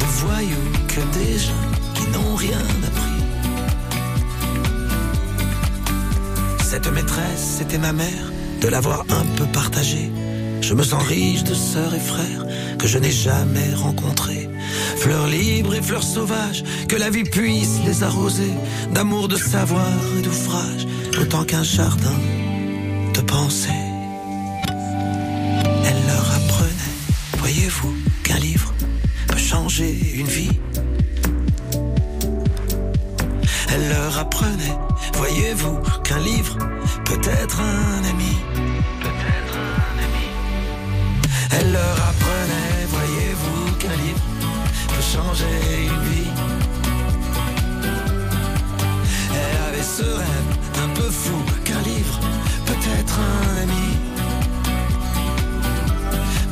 de 0.00 0.04
voyous 0.04 0.72
que 0.88 1.00
des 1.18 1.38
gens 1.38 1.66
qui 1.94 2.06
n'ont 2.08 2.34
rien 2.34 2.58
appris. 2.88 3.20
Cette 6.62 6.90
maîtresse, 6.92 7.56
c'était 7.58 7.78
ma 7.78 7.92
mère, 7.92 8.32
de 8.60 8.68
l'avoir 8.68 9.04
un 9.10 9.24
peu 9.36 9.46
partagée. 9.46 10.10
Je 10.60 10.74
me 10.74 10.82
sens 10.82 11.02
riche 11.02 11.44
de 11.44 11.54
sœurs 11.54 11.94
et 11.94 12.00
frères 12.00 12.44
que 12.78 12.86
je 12.86 12.98
n'ai 12.98 13.10
jamais 13.10 13.74
rencontrés. 13.74 14.48
Fleurs 14.96 15.26
libres 15.26 15.74
et 15.74 15.82
fleurs 15.82 16.02
sauvages, 16.02 16.64
que 16.88 16.96
la 16.96 17.10
vie 17.10 17.24
puisse 17.24 17.80
les 17.86 18.02
arroser 18.02 18.52
d'amour, 18.92 19.28
de 19.28 19.36
savoir 19.36 19.92
et 20.18 20.22
d'ouvrage, 20.22 20.86
autant 21.20 21.44
qu'un 21.44 21.62
jardin 21.62 22.18
de 23.14 23.20
pensée. 23.20 23.68
Elle 25.86 26.06
leur 26.06 26.34
apprenait, 26.34 26.94
voyez-vous, 27.38 27.94
qu'un 28.24 28.38
livre 28.38 28.72
peut 29.28 29.38
changer 29.38 29.92
une 30.14 30.26
vie. 30.26 30.58
Elle 33.72 33.88
leur 33.88 34.18
apprenait, 34.18 34.76
voyez-vous, 35.14 35.78
qu'un 36.02 36.18
livre 36.20 36.56
peut 37.04 37.20
être 37.42 37.60
un 37.60 38.04
ami. 38.12 38.34
Peut-être 39.06 39.54
un 39.56 39.96
ami. 40.06 40.26
Elle 41.56 41.72
leur 41.72 41.96
apprenait, 42.10 42.78
voyez-vous, 42.96 43.62
qu'un 43.80 43.96
livre 44.04 44.24
peut 44.88 45.06
changer 45.14 45.56
une 45.92 46.04
vie. 46.12 46.32
Elle 49.40 49.56
avait 49.68 49.88
ce 49.98 50.08
rêve 50.22 50.50
un 50.84 50.88
peu 50.98 51.10
fou 51.22 51.38
qu'un 51.64 51.82
livre 51.82 52.20
peut 52.66 52.84
être 52.98 53.16
un 53.18 53.62
ami. 53.64 53.88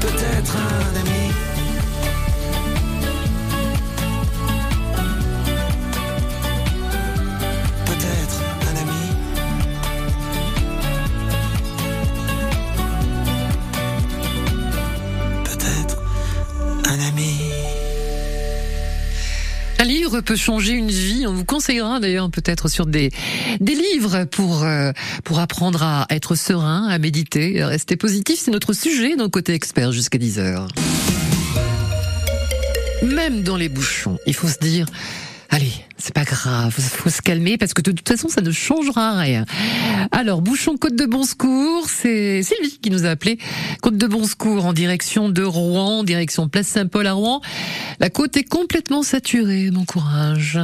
Peut-être 0.00 0.56
un 0.56 1.00
ami. 1.00 1.21
Peut 20.22 20.36
changer 20.36 20.72
une 20.72 20.90
vie. 20.90 21.26
On 21.26 21.34
vous 21.34 21.44
conseillera 21.44 22.00
d'ailleurs 22.00 22.30
peut-être 22.30 22.68
sur 22.68 22.86
des, 22.86 23.10
des 23.60 23.74
livres 23.74 24.24
pour, 24.24 24.62
euh, 24.62 24.92
pour 25.24 25.38
apprendre 25.38 25.82
à 25.82 26.06
être 26.10 26.34
serein, 26.34 26.88
à 26.88 26.98
méditer, 26.98 27.60
à 27.60 27.68
rester 27.68 27.96
positif. 27.96 28.40
C'est 28.40 28.50
notre 28.50 28.72
sujet 28.72 29.16
dans 29.16 29.28
côté 29.28 29.54
expert 29.54 29.92
jusqu'à 29.92 30.18
10h. 30.18 30.68
Même 33.02 33.42
dans 33.42 33.56
les 33.56 33.68
bouchons, 33.68 34.18
il 34.26 34.34
faut 34.34 34.48
se 34.48 34.58
dire, 34.58 34.86
Allez, 35.54 35.70
c'est 35.98 36.14
pas 36.14 36.24
grave, 36.24 36.72
faut 36.72 37.10
se 37.10 37.20
calmer 37.20 37.58
parce 37.58 37.74
que 37.74 37.82
de 37.82 37.92
toute 37.92 38.08
façon, 38.08 38.30
ça 38.30 38.40
ne 38.40 38.50
changera 38.50 39.18
rien. 39.18 39.44
Alors, 40.10 40.40
Bouchon 40.40 40.78
Côte 40.78 40.96
de 40.96 41.04
Bon 41.04 41.24
Secours, 41.24 41.90
c'est 41.90 42.42
Sylvie 42.42 42.78
qui 42.80 42.88
nous 42.88 43.04
a 43.04 43.10
appelé. 43.10 43.36
Côte 43.82 43.98
de 43.98 44.06
Bon 44.06 44.24
Secours 44.24 44.64
en 44.64 44.72
direction 44.72 45.28
de 45.28 45.42
Rouen, 45.42 46.04
direction 46.04 46.48
Place 46.48 46.68
Saint-Paul 46.68 47.06
à 47.06 47.12
Rouen. 47.12 47.42
La 48.00 48.08
côte 48.08 48.34
est 48.38 48.48
complètement 48.48 49.02
saturée, 49.02 49.70
bon 49.70 49.84
courage. 49.84 50.58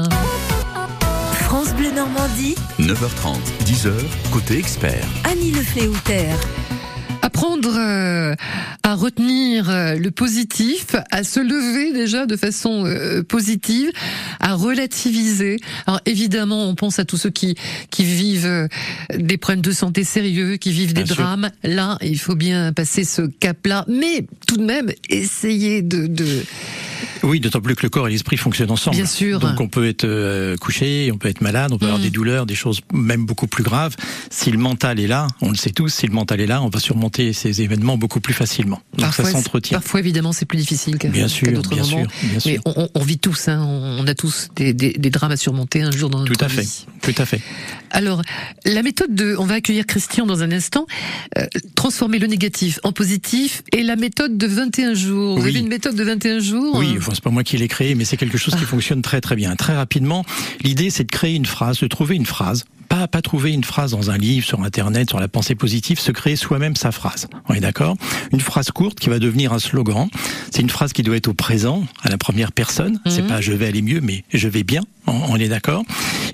France 1.32 1.74
Bleu 1.74 1.90
Normandie, 1.94 2.54
9h30, 2.80 3.36
10h, 3.66 3.92
côté 4.32 4.56
expert. 4.56 5.04
Annie 5.24 5.50
Le 5.50 5.60
Fléoutère. 5.60 6.38
Apprendre 7.28 7.76
euh, 7.76 8.34
à 8.82 8.94
retenir 8.94 9.68
euh, 9.68 9.96
le 9.96 10.10
positif, 10.10 10.96
à 11.10 11.24
se 11.24 11.40
lever 11.40 11.92
déjà 11.92 12.24
de 12.24 12.38
façon 12.38 12.86
euh, 12.86 13.22
positive, 13.22 13.90
à 14.40 14.54
relativiser. 14.54 15.58
Alors 15.86 16.00
évidemment, 16.06 16.66
on 16.66 16.74
pense 16.74 16.98
à 16.98 17.04
tous 17.04 17.18
ceux 17.18 17.28
qui 17.28 17.54
qui 17.90 18.02
vivent 18.04 18.66
des 19.14 19.36
problèmes 19.36 19.60
de 19.60 19.72
santé 19.72 20.04
sérieux, 20.04 20.56
qui 20.56 20.72
vivent 20.72 20.94
des 20.94 21.02
Bien 21.02 21.14
sûr. 21.14 21.22
drames. 21.22 21.50
Là, 21.64 21.98
il 22.00 22.18
faut 22.18 22.34
bien 22.34 22.72
passer 22.72 23.04
ce 23.04 23.20
cap-là, 23.20 23.84
mais 23.88 24.26
tout 24.46 24.56
de 24.56 24.64
même 24.64 24.90
essayer 25.10 25.82
de, 25.82 26.06
de 26.06 26.24
Oui, 27.22 27.40
d'autant 27.40 27.60
plus 27.60 27.74
que 27.74 27.82
le 27.82 27.88
corps 27.90 28.08
et 28.08 28.10
l'esprit 28.10 28.36
fonctionnent 28.36 28.70
ensemble. 28.70 28.96
Bien 28.96 29.06
sûr. 29.06 29.38
Donc 29.40 29.60
on 29.60 29.68
peut 29.68 29.86
être 29.88 30.04
euh, 30.04 30.56
couché, 30.56 31.10
on 31.12 31.18
peut 31.18 31.28
être 31.28 31.40
malade, 31.40 31.72
on 31.72 31.78
peut 31.78 31.86
avoir 31.86 31.98
Mm. 32.00 32.02
des 32.04 32.10
douleurs, 32.10 32.46
des 32.46 32.54
choses 32.54 32.80
même 32.92 33.26
beaucoup 33.26 33.46
plus 33.46 33.62
graves. 33.64 33.96
Si 34.30 34.50
le 34.50 34.58
mental 34.58 35.00
est 35.00 35.06
là, 35.06 35.26
on 35.40 35.50
le 35.50 35.56
sait 35.56 35.70
tous, 35.70 35.88
si 35.88 36.06
le 36.06 36.12
mental 36.12 36.40
est 36.40 36.46
là, 36.46 36.62
on 36.62 36.68
va 36.68 36.78
surmonter 36.80 37.32
ces 37.32 37.62
événements 37.62 37.96
beaucoup 37.98 38.20
plus 38.20 38.34
facilement. 38.34 38.80
Donc 38.96 39.12
ça 39.14 39.24
c'est- 39.24 39.32
s'entretient. 39.32 39.78
Parfois, 39.78 40.00
évidemment, 40.00 40.32
c'est 40.32 40.46
plus 40.46 40.58
difficile 40.58 40.98
qu'à 40.98 41.08
Bien 41.08 41.28
sûr, 41.28 41.50
d'autres 41.52 41.70
bien 41.70 41.82
moments. 41.82 42.04
sûr, 42.04 42.08
bien 42.30 42.40
sûr. 42.40 42.50
Mais 42.66 42.72
on, 42.94 43.02
vit 43.02 43.18
tous, 43.18 43.48
hein, 43.48 43.64
on, 43.98 44.06
a 44.06 44.14
tous 44.14 44.48
des, 44.56 44.72
des, 44.74 44.92
des 44.92 45.10
drames 45.10 45.32
à 45.32 45.36
surmonter 45.36 45.82
un 45.82 45.90
jour 45.90 46.10
dans 46.10 46.20
notre 46.20 46.32
Tout 46.32 46.44
à 46.44 46.48
fait, 46.48 46.62
vie. 46.62 46.86
tout 47.02 47.14
à 47.16 47.24
fait. 47.26 47.40
Alors, 47.90 48.22
la 48.66 48.82
méthode 48.82 49.14
de, 49.14 49.34
on 49.38 49.44
va 49.46 49.54
accueillir 49.54 49.86
Christian 49.86 50.26
dans 50.26 50.42
un 50.42 50.52
instant, 50.52 50.86
euh, 51.38 51.46
transformer 51.74 52.18
le 52.18 52.26
négatif 52.26 52.78
en 52.84 52.92
positif 52.92 53.62
et 53.72 53.82
la 53.82 53.96
méthode 53.96 54.36
de 54.36 54.46
21 54.46 54.94
jours. 54.94 55.38
Vous 55.38 55.44
Oui. 55.44 55.50
avez 55.50 55.58
une 55.60 55.68
méthode 55.68 55.94
de 55.96 56.04
21 56.04 56.38
jours 56.40 56.76
Oui, 56.78 56.87
enfin, 56.96 57.12
c'est 57.14 57.22
pas 57.22 57.30
moi 57.30 57.44
qui 57.44 57.56
l'ai 57.56 57.68
créé, 57.68 57.94
mais 57.94 58.04
c'est 58.04 58.16
quelque 58.16 58.38
chose 58.38 58.54
qui 58.54 58.64
fonctionne 58.64 59.02
très 59.02 59.20
très 59.20 59.36
bien. 59.36 59.54
Très 59.56 59.76
rapidement, 59.76 60.24
l'idée 60.62 60.90
c'est 60.90 61.04
de 61.04 61.10
créer 61.10 61.34
une 61.34 61.46
phrase, 61.46 61.80
de 61.80 61.86
trouver 61.86 62.16
une 62.16 62.26
phrase. 62.26 62.64
Pas, 62.98 63.06
pas 63.06 63.22
trouver 63.22 63.52
une 63.52 63.62
phrase 63.62 63.92
dans 63.92 64.10
un 64.10 64.18
livre, 64.18 64.44
sur 64.44 64.60
internet, 64.64 65.08
sur 65.08 65.20
la 65.20 65.28
pensée 65.28 65.54
positive, 65.54 66.00
se 66.00 66.10
créer 66.10 66.34
soi-même 66.34 66.74
sa 66.74 66.90
phrase. 66.90 67.28
On 67.48 67.54
est 67.54 67.60
d'accord? 67.60 67.96
Une 68.32 68.40
phrase 68.40 68.72
courte 68.72 68.98
qui 68.98 69.08
va 69.08 69.20
devenir 69.20 69.52
un 69.52 69.60
slogan. 69.60 70.08
C'est 70.50 70.62
une 70.62 70.70
phrase 70.70 70.92
qui 70.92 71.04
doit 71.04 71.14
être 71.14 71.28
au 71.28 71.32
présent, 71.34 71.84
à 72.02 72.08
la 72.08 72.18
première 72.18 72.50
personne. 72.50 72.98
C'est 73.06 73.22
Mhm. 73.22 73.28
pas 73.28 73.40
je 73.40 73.52
vais 73.52 73.68
aller 73.68 73.82
mieux, 73.82 74.00
mais 74.00 74.24
je 74.34 74.48
vais 74.48 74.64
bien. 74.64 74.80
On, 75.06 75.12
on 75.12 75.36
est 75.36 75.46
d'accord? 75.48 75.84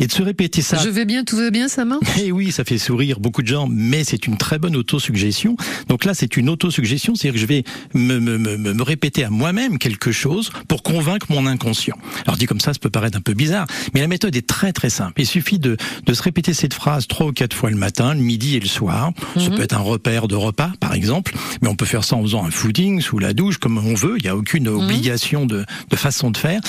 Et 0.01 0.07
de 0.07 0.13
se 0.13 0.23
répéter 0.23 0.63
ça 0.63 0.79
Je 0.83 0.89
vais 0.89 1.05
bien, 1.05 1.23
tout 1.23 1.37
va 1.37 1.51
bien, 1.51 1.69
ça 1.69 1.85
marche? 1.85 2.01
Et 2.19 2.33
oui, 2.33 2.51
ça 2.51 2.65
fait 2.65 2.79
sourire 2.79 3.21
beaucoup 3.21 3.43
de 3.43 3.47
gens, 3.47 3.69
mais 3.71 4.03
c'est 4.03 4.27
une 4.27 4.39
très 4.39 4.59
bonne 4.59 4.75
autosuggestion. 4.75 5.57
Donc 5.89 6.05
là, 6.07 6.15
c'est 6.15 6.37
une 6.39 6.49
autosuggestion, 6.49 7.15
c'est-à-dire 7.15 7.35
que 7.35 7.41
je 7.41 7.47
vais 7.47 7.65
me, 7.93 8.19
me, 8.21 8.39
me, 8.39 8.57
me 8.57 8.83
répéter 8.83 9.23
à 9.23 9.29
moi-même 9.31 9.77
quelque 9.79 10.13
chose 10.13 10.51
pour 10.67 10.83
convaincre 10.83 11.27
mon 11.29 11.47
inconscient. 11.47 11.97
Alors 12.27 12.39
dit 12.39 12.47
comme 12.47 12.59
ça, 12.61 12.73
ça 12.73 12.79
peut 12.81 12.91
paraître 12.91 13.19
un 13.19 13.21
peu 13.21 13.35
bizarre, 13.35 13.67
mais 13.93 14.01
la 14.01 14.09
méthode 14.09 14.35
est 14.35 14.47
très 14.47 14.73
très 14.73 14.89
simple. 14.91 15.21
Il 15.21 15.27
suffit 15.27 15.59
de, 15.59 15.77
de 16.07 16.15
se 16.15 16.23
répéter 16.23 16.54
cette 16.55 16.75
phrase 16.75 17.07
trois 17.07 17.27
ou 17.27 17.33
quatre 17.33 17.55
fois 17.55 17.71
le 17.71 17.77
matin, 17.77 18.15
le 18.15 18.21
midi 18.21 18.57
et 18.57 18.61
le 18.61 18.67
soir. 18.69 19.11
Ça 19.37 19.51
Mhm. 19.51 19.57
peut 19.57 19.63
être 19.63 19.75
un 19.77 19.81
repère 19.83 20.29
de 20.29 20.35
repas, 20.37 20.71
par 20.81 20.95
exemple, 20.95 21.35
mais 21.61 21.69
on 21.69 21.77
peut 21.77 21.85
faire 21.87 22.05
ça 22.05 22.17
en 22.17 22.23
faisant 22.23 22.45
un 22.45 22.51
footing, 22.51 23.01
sous 23.01 23.19
la 23.19 23.33
douche, 23.35 23.59
comme 23.59 23.79
on 23.79 23.95
veut. 23.95 24.17
Il 24.19 24.23
n'y 24.23 24.29
a 24.29 24.37
aucune 24.37 24.69
obligation 24.69 25.47
de, 25.47 25.65
de 25.91 25.97
façon 25.97 26.31
de 26.31 26.37
faire 26.39 26.61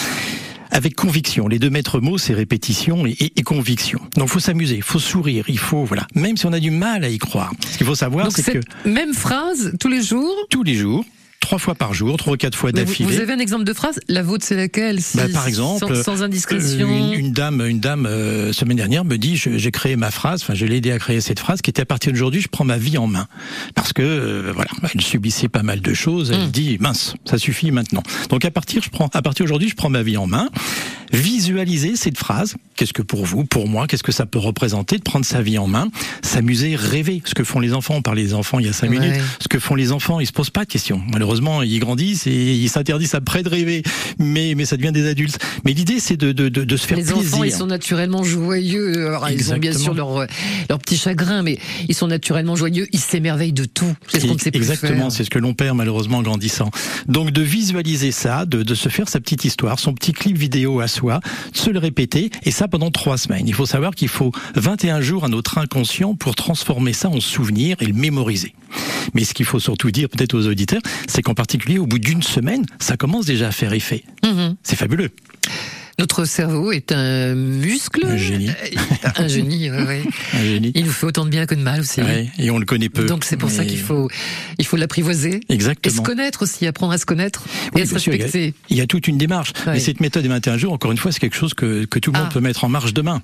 avec 0.72 0.96
conviction. 0.96 1.48
Les 1.48 1.60
deux 1.60 1.70
maîtres 1.70 2.00
mots, 2.02 2.18
c'est 2.18 2.34
répétition 2.34 3.06
et, 3.06 3.12
et- 3.12 3.34
et 3.38 3.44
conviction. 3.44 4.00
Donc, 4.18 4.30
faut 4.30 4.40
s'amuser, 4.40 4.82
faut 4.82 5.00
sourire, 5.00 5.46
il 5.48 5.60
faut 5.60 5.86
voilà. 5.86 6.08
Même 6.16 6.36
si 6.38 6.46
on 6.48 6.54
a 6.54 6.60
du 6.60 6.72
mal 6.72 7.04
à 7.04 7.10
y 7.10 7.18
croire, 7.18 7.52
ce 7.72 7.78
qu'il 7.78 7.86
faut 7.86 7.96
savoir, 7.96 8.32
c'est 8.32 8.44
que 8.52 8.90
même 8.90 9.14
phrase 9.14 9.74
tous 9.80 9.88
les 9.88 10.02
jours? 10.02 10.36
Tous 10.50 10.64
les 10.64 10.76
jours, 10.76 11.06
trois 11.40 11.60
fois 11.60 11.76
par 11.76 11.94
jour, 11.94 12.18
trois 12.18 12.34
ou 12.34 12.38
quatre 12.38 12.56
fois 12.58 12.72
vous, 12.72 12.76
d'affilée. 12.78 13.14
vous 13.14 13.20
avez 13.22 13.34
un 13.34 13.40
exemple 13.40 13.66
de 13.66 13.74
phrase 13.74 14.00
La 14.08 14.24
vôtre, 14.24 14.44
c'est 14.44 14.56
laquelle 14.56 15.00
si- 15.02 15.18
Bah, 15.18 15.26
par 15.32 15.48
exemple, 15.48 15.96
sans, 15.96 16.04
sans 16.04 16.24
indiscrétion. 16.24 16.90
Euh, 16.90 17.14
Une, 17.14 17.26
une 17.28 17.32
dame, 17.34 17.62
une 17.62 17.80
dame 17.80 18.06
euh, 18.08 18.52
semaine 18.52 18.78
dernière 18.78 19.06
me 19.06 19.18
dit, 19.18 19.36
j'ai 19.38 19.72
créé 19.72 19.96
ma 19.96 20.10
phrase, 20.10 20.42
enfin 20.42 20.56
je 20.56 20.66
l'ai 20.66 20.78
aidé 20.78 20.92
à 20.92 20.98
créer 20.98 21.22
cette 21.22 21.40
phrase, 21.40 21.62
qui 21.62 21.70
était 21.70 21.84
à 21.84 21.86
partir 21.86 22.12
d'aujourd'hui, 22.12 22.42
je 22.42 22.48
prends 22.48 22.66
ma 22.66 22.78
vie 22.78 22.98
en 22.98 23.06
main, 23.08 23.28
parce 23.76 23.94
que 23.94 24.02
euh, 24.02 24.52
voilà, 24.56 24.72
elle 24.94 25.02
subissait 25.02 25.48
pas 25.50 25.62
mal 25.64 25.82
de 25.82 25.94
choses. 25.94 26.32
Elle 26.32 26.48
Mm. 26.48 26.52
dit 26.52 26.78
mince, 26.80 27.14
ça 27.26 27.38
suffit 27.38 27.70
maintenant. 27.72 28.02
Donc 28.30 28.44
à 28.44 28.52
partir, 28.52 28.82
je 28.82 28.90
prends, 28.90 29.10
à 29.14 29.22
partir 29.22 29.46
d'aujourd'hui, 29.46 29.70
je 29.70 29.76
prends 29.76 29.90
ma 29.90 30.02
vie 30.04 30.18
en 30.18 30.26
main. 30.28 30.50
Visualiser 31.16 31.96
cette 31.96 32.18
phrase. 32.18 32.56
Qu'est-ce 32.76 32.92
que 32.94 33.02
pour 33.02 33.26
vous, 33.26 33.46
pour 33.46 33.70
moi, 33.70 33.88
qu'est-ce 33.88 34.04
que 34.04 34.12
ça 34.12 34.26
peut 34.26 34.38
représenter 34.40 34.98
de 34.98 35.02
prendre 35.04 35.26
sa 35.26 35.42
vie 35.42 35.58
en 35.58 35.66
main, 35.68 35.88
s'amuser, 36.22 36.76
rêver? 36.76 37.22
Ce 37.26 37.34
que 37.34 37.46
font 37.46 37.60
les 37.62 37.74
enfants, 37.74 37.96
on 37.96 38.02
parlait 38.02 38.24
des 38.24 38.34
enfants 38.34 38.60
il 38.60 38.66
y 38.66 38.70
a 38.70 38.74
cinq 38.74 38.90
Ouais. 38.92 39.00
minutes. 39.00 39.22
Ce 39.40 39.48
que 39.48 39.60
font 39.60 39.76
les 39.76 39.92
enfants, 39.94 40.20
ils 40.20 40.28
se 40.28 40.34
posent 40.34 40.50
pas 40.50 40.66
de 40.66 40.70
questions. 40.70 41.02
Malheureusement, 41.12 41.62
ils 41.62 41.80
grandissent 41.80 42.28
et 42.28 42.54
ils 42.56 42.70
s'interdisent 42.70 43.16
après 43.16 43.44
de 43.44 43.50
rêver, 43.50 43.82
mais 44.20 44.54
mais 44.58 44.66
ça 44.66 44.76
devient 44.76 44.92
des 44.92 45.08
adultes. 45.08 45.40
Mais 45.64 45.72
l'idée, 45.74 46.00
c'est 46.02 46.18
de, 46.18 46.34
de, 46.34 46.50
de, 46.50 46.66
de 46.66 46.78
se 46.78 46.86
faire 46.86 46.98
Les 46.98 47.04
plaisir. 47.04 47.18
enfants, 47.34 47.44
ils 47.46 47.52
sont 47.54 47.66
naturellement 47.68 48.24
joyeux. 48.24 49.08
Alors, 49.08 49.30
ils 49.30 49.54
ont 49.54 49.58
bien 49.58 49.72
sûr 49.74 49.94
leur, 49.94 50.28
leur 50.70 50.80
petit 50.80 50.98
chagrin, 50.98 51.44
mais 51.44 51.58
ils 51.88 51.96
sont 51.96 52.08
naturellement 52.08 52.58
joyeux. 52.58 52.88
Ils 52.92 53.00
s'émerveillent 53.00 53.54
de 53.54 53.66
tout. 53.66 53.96
C'est 54.10 54.20
ce 54.20 54.26
qu'on 54.28 54.34
ne 54.34 54.40
sait 54.40 54.52
plus 54.52 54.58
Exactement, 54.60 55.10
c'est 55.10 55.24
ce 55.24 55.30
que 55.30 55.40
l'on 55.40 55.54
perd 55.54 55.78
malheureusement 55.78 56.18
en 56.18 56.24
grandissant. 56.24 56.72
Donc 57.08 57.32
de 57.32 57.42
visualiser 57.42 58.12
ça, 58.12 58.46
de, 58.46 58.64
de 58.64 58.76
se 58.76 58.90
faire 58.90 59.08
sa 59.08 59.22
petite 59.22 59.46
histoire, 59.46 59.80
son 59.80 59.94
petit 59.94 60.12
clip 60.12 60.38
vidéo 60.38 60.82
à 60.82 60.88
soi, 60.90 61.05
de 61.06 61.58
se 61.58 61.70
le 61.70 61.80
répéter, 61.80 62.30
et 62.44 62.52
ça 62.52 62.68
pendant 62.68 62.92
trois 62.92 63.18
semaines. 63.18 63.48
Il 63.48 63.54
faut 63.54 63.66
savoir 63.66 63.96
qu'il 63.96 64.08
faut 64.08 64.32
21 64.56 65.02
jours 65.02 65.24
à 65.26 65.28
notre 65.28 65.58
inconscient 65.58 66.16
pour 66.16 66.36
transformer 66.36 66.94
ça 66.94 67.10
en 67.10 67.20
souvenir 67.20 67.78
et 67.82 67.86
le 67.86 67.94
mémoriser. 67.94 68.54
Mais 69.14 69.24
ce 69.24 69.34
qu'il 69.34 69.46
faut 69.46 69.60
surtout 69.60 69.92
dire 69.92 70.10
peut-être 70.10 70.34
aux 70.34 70.48
auditeurs, 70.48 70.82
c'est 71.08 71.22
qu'en 71.22 71.34
particulier 71.34 71.78
au 71.78 71.86
bout 71.86 72.00
d'une 72.00 72.24
semaine, 72.24 72.66
ça 72.80 72.98
commence 72.98 73.26
déjà 73.26 73.48
à 73.48 73.52
faire 73.52 73.74
effet. 73.74 74.04
Mhm. 74.24 74.56
C'est 74.64 74.76
fabuleux. 74.76 75.12
Notre 75.98 76.26
cerveau 76.26 76.72
est 76.74 76.92
un 76.92 77.36
muscle. 77.36 78.06
Un 78.06 78.18
génie. 78.18 78.50
Euh, 78.50 79.10
Un 79.16 79.28
génie, 79.30 79.72
ouais, 79.72 79.84
ouais. 79.84 80.04
Un 80.34 80.44
génie. 80.44 80.72
Il 80.76 80.86
nous 80.86 80.92
fait 80.92 81.06
autant 81.06 81.24
de 81.24 81.30
bien 81.30 81.46
que 81.46 81.56
de 81.56 81.62
mal 81.62 81.80
aussi. 81.80 82.02
Ouais, 82.02 82.28
et 82.38 82.52
on 82.52 82.58
le 82.58 82.66
connaît 82.66 82.90
peu. 82.90 83.06
Donc 83.06 83.24
c'est 83.24 83.38
pour 83.38 83.50
ça 83.50 83.64
qu'il 83.64 83.80
faut, 83.80 84.10
il 84.58 84.66
faut 84.66 84.76
l'apprivoiser. 84.78 85.36
Et 85.36 85.42
se 85.50 85.54
Exactement. 85.54 86.04
connaître 86.04 86.44
aussi, 86.44 86.68
apprendre 86.68 86.92
à 86.94 86.98
se 86.98 87.06
connaître 87.06 87.44
Oui, 87.74 87.80
et 87.80 87.84
à 87.84 87.86
se 87.86 87.92
bien 87.92 88.00
sûr, 88.00 88.14
il 88.14 88.18
y 88.20 88.22
a- 88.22 88.26
respecter. 88.26 88.54
Il 88.70 88.78
y 88.78 88.82
a 88.82 88.88
toute 88.88 89.08
une 89.08 89.18
démarche. 89.18 89.54
Ouais. 89.66 89.74
Mais 89.74 89.80
cette 89.80 90.02
méthode 90.02 90.24
des 90.24 90.30
21 90.30 90.58
jours, 90.58 90.74
encore 90.74 90.92
une 90.92 90.98
fois, 90.98 91.12
c'est 91.14 91.20
quelque 91.20 91.38
chose 91.38 91.54
que, 91.54 91.86
que 91.86 92.00
tout 92.00 92.12
le 92.12 92.18
monde 92.18 92.28
Ah. 92.30 92.34
peut 92.34 92.42
mettre 92.42 92.66
en 92.66 92.70
marche 92.70 92.94
demain. 92.94 93.22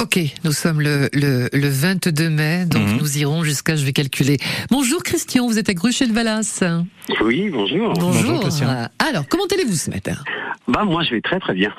Ok, 0.00 0.18
nous 0.44 0.52
sommes 0.52 0.80
le, 0.82 1.08
le, 1.14 1.48
le 1.52 1.68
22 1.68 2.28
mai, 2.28 2.64
donc 2.66 2.82
Mhm. 2.86 2.98
nous 2.98 3.18
irons 3.18 3.42
jusqu'à, 3.44 3.76
je 3.76 3.84
vais 3.84 3.92
calculer. 3.94 4.36
Bonjour 4.70 5.02
Christian, 5.02 5.46
vous 5.46 5.58
êtes 5.58 5.70
à 5.70 5.74
Gruchet-de-Valas. 5.74 6.62
Oui, 7.22 7.48
bonjour. 7.50 7.94
Bonjour, 7.94 8.40
Christian. 8.40 8.68
Euh, 8.68 8.84
Alors, 8.98 9.24
comment 9.28 9.44
allez-vous 9.52 9.74
ce 9.74 9.90
matin? 9.90 10.16
Bah 10.68 10.84
moi 10.84 11.02
je 11.04 11.10
vais 11.14 11.20
très 11.20 11.38
très 11.38 11.54
bien. 11.54 11.72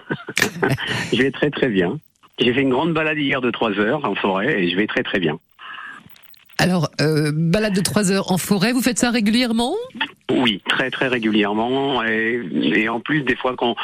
je 1.14 1.22
vais 1.22 1.32
très 1.32 1.50
très 1.52 1.68
bien. 1.68 2.00
J'ai 2.40 2.54
fait 2.54 2.62
une 2.62 2.70
grande 2.70 2.94
balade 2.94 3.18
hier 3.18 3.42
de 3.42 3.52
3 3.52 3.72
heures 3.80 4.06
en 4.06 4.16
forêt 4.16 4.64
et 4.64 4.70
je 4.72 4.76
vais 4.78 4.88
très 4.88 5.04
très 5.04 5.20
bien. 5.20 5.38
Alors, 6.60 6.90
euh, 7.02 7.32
balade 7.36 7.74
de 7.76 7.82
3 7.82 8.12
heures 8.12 8.32
en 8.32 8.38
forêt, 8.40 8.72
vous 8.72 8.82
faites 8.82 8.98
ça 8.98 9.12
régulièrement? 9.12 9.76
Oui, 10.32 10.62
très 10.68 10.90
très 10.90 11.08
régulièrement 11.08 12.04
et, 12.04 12.42
et 12.74 12.90
en 12.90 13.00
plus 13.00 13.22
des 13.22 13.36
fois 13.36 13.56
quand 13.58 13.76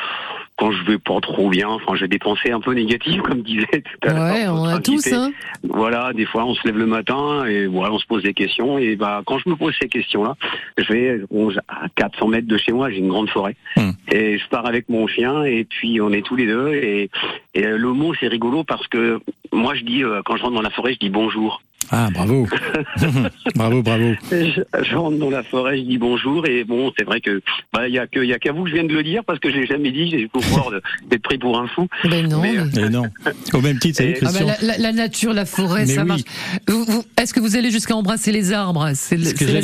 quand 0.57 0.71
je 0.71 0.83
vais 0.83 0.97
pas 0.99 1.19
trop 1.19 1.49
bien, 1.49 1.67
enfin 1.67 1.95
j'ai 1.95 2.07
des 2.07 2.19
pensées 2.19 2.51
un 2.51 2.59
peu 2.59 2.73
négatives 2.73 3.21
comme 3.21 3.41
disait 3.41 3.65
tout 3.67 4.07
à 4.07 4.13
l'heure. 4.13 4.33
Ouais, 4.33 4.47
on 4.47 4.65
a 4.65 4.79
tous, 4.79 5.11
hein. 5.11 5.31
Voilà, 5.63 6.13
des 6.13 6.25
fois 6.25 6.45
on 6.45 6.53
se 6.53 6.65
lève 6.65 6.77
le 6.77 6.85
matin 6.85 7.45
et 7.45 7.65
voilà, 7.65 7.93
on 7.93 7.99
se 7.99 8.05
pose 8.05 8.23
des 8.23 8.33
questions 8.33 8.77
et 8.77 8.95
bah 8.95 9.21
quand 9.25 9.39
je 9.39 9.49
me 9.49 9.55
pose 9.55 9.73
ces 9.81 9.87
questions-là, 9.89 10.35
je 10.77 10.93
vais 10.93 11.21
bon, 11.31 11.51
à 11.67 11.87
400 11.95 12.27
mètres 12.27 12.47
de 12.47 12.57
chez 12.57 12.71
moi, 12.71 12.89
j'ai 12.89 12.97
une 12.97 13.09
grande 13.09 13.29
forêt 13.29 13.55
Hmm. 13.75 13.91
et 14.11 14.37
je 14.37 14.47
pars 14.49 14.65
avec 14.67 14.87
mon 14.89 15.07
chien 15.07 15.43
et 15.43 15.63
puis 15.63 15.99
on 15.99 16.11
est 16.11 16.21
tous 16.23 16.35
les 16.35 16.45
deux 16.45 16.73
et, 16.73 17.09
et 17.55 17.61
le 17.63 17.91
mot 17.93 18.13
c'est 18.19 18.27
rigolo 18.27 18.63
parce 18.63 18.85
que 18.87 19.19
moi 19.51 19.73
je 19.73 19.83
dis 19.83 20.03
euh, 20.03 20.21
quand 20.25 20.37
je 20.37 20.43
rentre 20.43 20.55
dans 20.55 20.61
la 20.61 20.69
forêt, 20.69 20.93
je 20.93 20.99
dis 20.99 21.09
bonjour. 21.09 21.61
Ah, 21.91 22.09
bravo. 22.13 22.47
bravo, 23.55 23.81
bravo. 23.83 24.13
Je, 24.31 24.61
je 24.83 24.95
rentre 24.95 25.17
dans 25.17 25.29
la 25.29 25.43
forêt, 25.43 25.77
je 25.77 25.83
dis 25.83 25.97
bonjour 25.97 26.45
et 26.47 26.63
bon, 26.63 26.91
c'est 26.97 27.03
vrai 27.05 27.21
que 27.21 27.41
bah 27.73 27.87
il 27.87 27.93
y 27.93 27.99
a 27.99 28.07
que 28.07 28.19
il 28.19 28.29
y 28.29 28.33
a 28.33 28.39
qu'à 28.39 28.51
vous 28.51 28.63
que 28.63 28.69
je 28.69 28.75
viens 28.75 28.83
de 28.83 28.93
le 28.93 29.03
dire 29.03 29.23
parce 29.25 29.39
que 29.39 29.49
je 29.51 29.57
l'ai 29.57 29.65
jamais 29.67 29.91
dit, 29.91 30.09
j'ai 30.09 30.23
de- 30.23 30.81
d'être 31.09 31.21
pris 31.21 31.37
pour 31.37 31.59
un 31.59 31.67
fou. 31.67 31.87
Ben 32.09 32.27
non. 32.27 32.41
Mais, 32.41 32.89
non. 32.89 33.03
Au 33.53 33.61
même 33.61 33.79
titre, 33.79 33.97
ça 33.97 34.03
y 34.03 34.07
est, 34.07 34.11
Et- 34.11 34.15
Ah 34.21 34.25
Christian. 34.27 34.47
la, 34.47 34.55
la- 34.73 34.77
la 34.77 34.91
nature, 34.91 35.33
la 35.33 35.45
forêt, 35.45 35.85
Mais 35.85 35.93
ça 35.93 36.01
oui. 36.01 36.07
marche. 36.07 36.21
Est-ce 37.21 37.33
que 37.33 37.39
vous 37.39 37.55
allez 37.55 37.71
jusqu'à 37.71 37.95
embrasser 37.95 38.31
les 38.31 38.51
arbres? 38.53 38.89
C'est 38.95 39.17
c'est 39.23 39.45
la, 39.51 39.61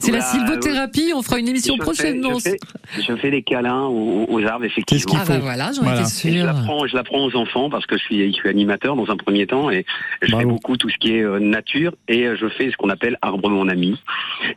c'est 0.00 0.12
Bah, 0.12 0.20
sylvothérapie, 0.20 1.12
on 1.14 1.22
fera 1.22 1.38
une 1.38 1.48
émission 1.48 1.74
Je 1.76 1.82
prochainement. 1.82 2.38
Fais, 2.38 2.56
je, 2.96 3.00
fais, 3.02 3.02
je 3.12 3.16
fais 3.16 3.30
des 3.30 3.42
câlins 3.42 3.84
aux, 3.86 4.26
aux 4.28 4.44
arbres 4.44 4.64
effectivement. 4.64 5.14
Ah 5.20 5.24
ben 5.26 5.38
voilà, 5.40 5.70
j'en 5.74 5.82
Voilà. 5.82 6.02
étais 6.02 6.28
Et 6.28 6.38
je 6.38 6.44
l'apprends, 6.44 6.86
je 6.86 6.94
l'apprends 6.96 7.24
aux 7.24 7.36
enfants 7.36 7.70
parce 7.70 7.86
que 7.86 7.96
je 7.98 8.02
suis, 8.04 8.26
je 8.28 8.32
suis 8.36 8.48
animateur 8.48 8.96
dans 8.96 9.10
un 9.10 9.16
premier 9.16 9.46
temps 9.46 9.70
et 9.70 9.84
je 10.22 10.30
Bravo. 10.30 10.40
fais 10.42 10.52
beaucoup 10.52 10.76
tout 10.76 10.88
ce 10.88 10.96
qui 10.98 11.16
est 11.16 11.22
euh, 11.22 11.31
nature 11.40 11.92
et 12.08 12.26
euh, 12.26 12.36
je 12.40 12.48
fais 12.48 12.70
ce 12.70 12.76
qu'on 12.76 12.88
appelle 12.90 13.18
arbre 13.22 13.48
mon 13.50 13.68
ami. 13.68 13.98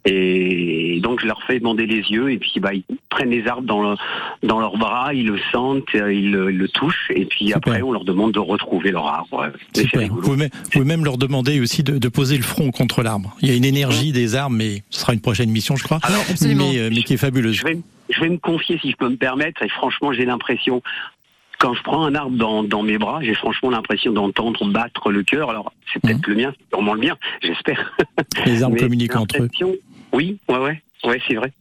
Et 0.06 1.00
donc 1.02 1.22
je 1.22 1.26
leur 1.28 1.42
fais 1.44 1.60
demander 1.60 1.86
les 1.86 2.02
yeux 2.12 2.32
et 2.32 2.38
puis 2.38 2.54
bah 2.60 2.74
ils 2.74 2.84
prennent 3.10 3.30
les 3.30 3.48
arbres 3.48 3.64
dans, 3.68 3.82
le- 3.92 3.98
dans 4.44 4.60
leurs 4.60 4.78
bras, 4.78 5.14
ils 5.14 5.26
le 5.28 5.40
sentent, 5.52 5.84
euh, 5.96 6.14
ils 6.14 6.32
le, 6.32 6.52
ils 6.52 6.58
le 6.58 6.68
touchent 6.68 7.12
et 7.14 7.26
puis 7.26 7.48
Super. 7.48 7.58
après 7.58 7.82
on 7.82 7.92
leur 7.92 8.04
demande 8.06 8.32
de 8.34 8.40
retrouver 8.40 8.92
leur 8.92 9.08
arbre. 9.08 9.52
Vous 9.76 10.22
pouvez, 10.22 10.38
même, 10.38 10.50
vous 10.64 10.70
pouvez 10.72 10.86
même 10.86 11.04
leur 11.06 11.18
demander 11.18 11.60
aussi 11.60 11.84
de, 11.84 11.98
de 11.98 12.10
poser 12.10 12.38
le 12.38 12.44
front 12.44 12.72
contre 12.72 13.04
l'arbre. 13.04 13.36
Il 13.42 13.50
y 13.50 13.52
a 13.52 13.56
une 13.56 13.66
énergie 13.66 14.12
des 14.12 14.36
arbres, 14.36 14.56
mais 14.56 14.84
ce 14.90 15.02
sera 15.02 15.14
une 15.14 15.22
prochaine 15.22 15.50
mission, 15.50 15.76
je 15.76 15.84
crois, 15.84 16.00
Alors, 16.04 16.24
mais, 16.42 16.78
euh, 16.80 16.90
mais 16.94 17.04
qui 17.04 17.14
est 17.14 17.18
fabuleuse. 17.18 17.56
Je 17.56 17.64
vais, 17.64 17.78
je 18.10 18.20
vais 18.22 18.30
me 18.30 18.38
confier 18.38 18.78
si 18.80 18.92
je 18.92 18.96
peux 18.98 19.10
me 19.10 19.16
permettre 19.16 19.62
et 19.64 19.70
franchement 19.70 20.14
j'ai 20.14 20.26
l'impression 20.26 20.82
quand 21.60 21.74
je 21.74 21.84
prends 21.84 22.06
un 22.06 22.16
arbre 22.16 22.36
dans, 22.38 22.64
dans 22.64 22.84
mes 22.84 22.98
bras, 22.98 23.22
j'ai 23.22 23.36
franchement 23.36 23.70
l'impression 23.70 24.12
d'entendre 24.12 24.66
battre 24.72 25.12
le 25.12 25.24
cœur. 25.24 25.50
Alors 25.50 25.72
c'est 25.92 26.02
peut-être 26.02 26.28
le 26.28 26.36
mien, 26.36 26.54
c'est 26.58 26.76
sûrement 26.76 26.94
le 26.94 27.02
mien, 27.02 27.18
j'espère. 27.42 27.98
Les 28.46 28.64
arbres 28.64 28.78
communiquent 28.78 29.16
entre 29.16 29.42
eux. 29.42 29.50
Oui, 30.14 30.40
ouais, 30.48 30.58
ouais, 30.58 30.82
ouais, 31.04 31.22
c'est 31.28 31.36
vrai. 31.36 31.54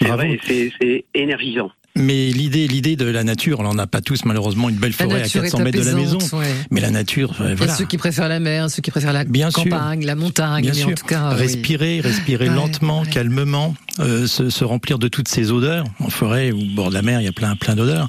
C'est 0.00 0.08
vrai, 0.08 0.38
c'est 0.42 0.72
c'est 0.80 1.04
énergisant. 1.14 1.70
Mais 1.94 2.30
l'idée, 2.30 2.66
l'idée 2.68 2.96
de 2.96 3.04
la 3.04 3.22
nature, 3.22 3.60
on 3.60 3.64
n'en 3.64 3.76
a 3.76 3.86
pas 3.86 4.00
tous 4.00 4.24
malheureusement 4.24 4.70
une 4.70 4.76
belle 4.76 4.94
forêt 4.94 5.16
à 5.18 5.22
nature 5.24 5.42
400 5.42 5.58
est 5.58 5.62
mètres 5.64 5.78
de 5.78 5.84
la 5.84 5.92
maison. 5.94 6.18
ouais. 6.32 6.46
Mais 6.70 6.80
la 6.80 6.90
nature, 6.90 7.34
euh, 7.40 7.44
Il 7.44 7.48
y 7.50 7.52
a 7.52 7.54
voilà. 7.56 7.74
ceux 7.76 7.84
qui 7.84 7.98
préfèrent 7.98 8.28
la 8.30 8.40
mer, 8.40 8.70
ceux 8.70 8.80
qui 8.80 8.90
préfèrent 8.90 9.12
la 9.12 9.24
Bien 9.24 9.50
sûr. 9.50 9.64
campagne, 9.64 10.06
la 10.06 10.14
montagne, 10.14 10.62
Bien 10.70 10.72
mais 10.74 10.84
en 10.92 10.94
tout 10.94 11.04
cas, 11.04 11.32
oui. 11.34 11.40
respirer, 11.40 12.00
respirer 12.00 12.48
Ouais, 12.48 12.54
lentement, 12.54 13.02
ouais. 13.02 13.08
calmement, 13.10 13.74
euh, 14.00 14.26
se, 14.26 14.48
se 14.48 14.64
remplir 14.64 14.98
de 14.98 15.08
toutes 15.08 15.28
ces 15.28 15.50
odeurs. 15.52 15.84
En 16.00 16.08
forêt 16.08 16.50
ou 16.50 16.60
au 16.62 16.74
bord 16.74 16.88
de 16.88 16.94
la 16.94 17.02
mer, 17.02 17.20
il 17.20 17.24
y 17.24 17.28
a 17.28 17.32
plein, 17.32 17.56
plein 17.56 17.76
d'odeurs. 17.76 18.08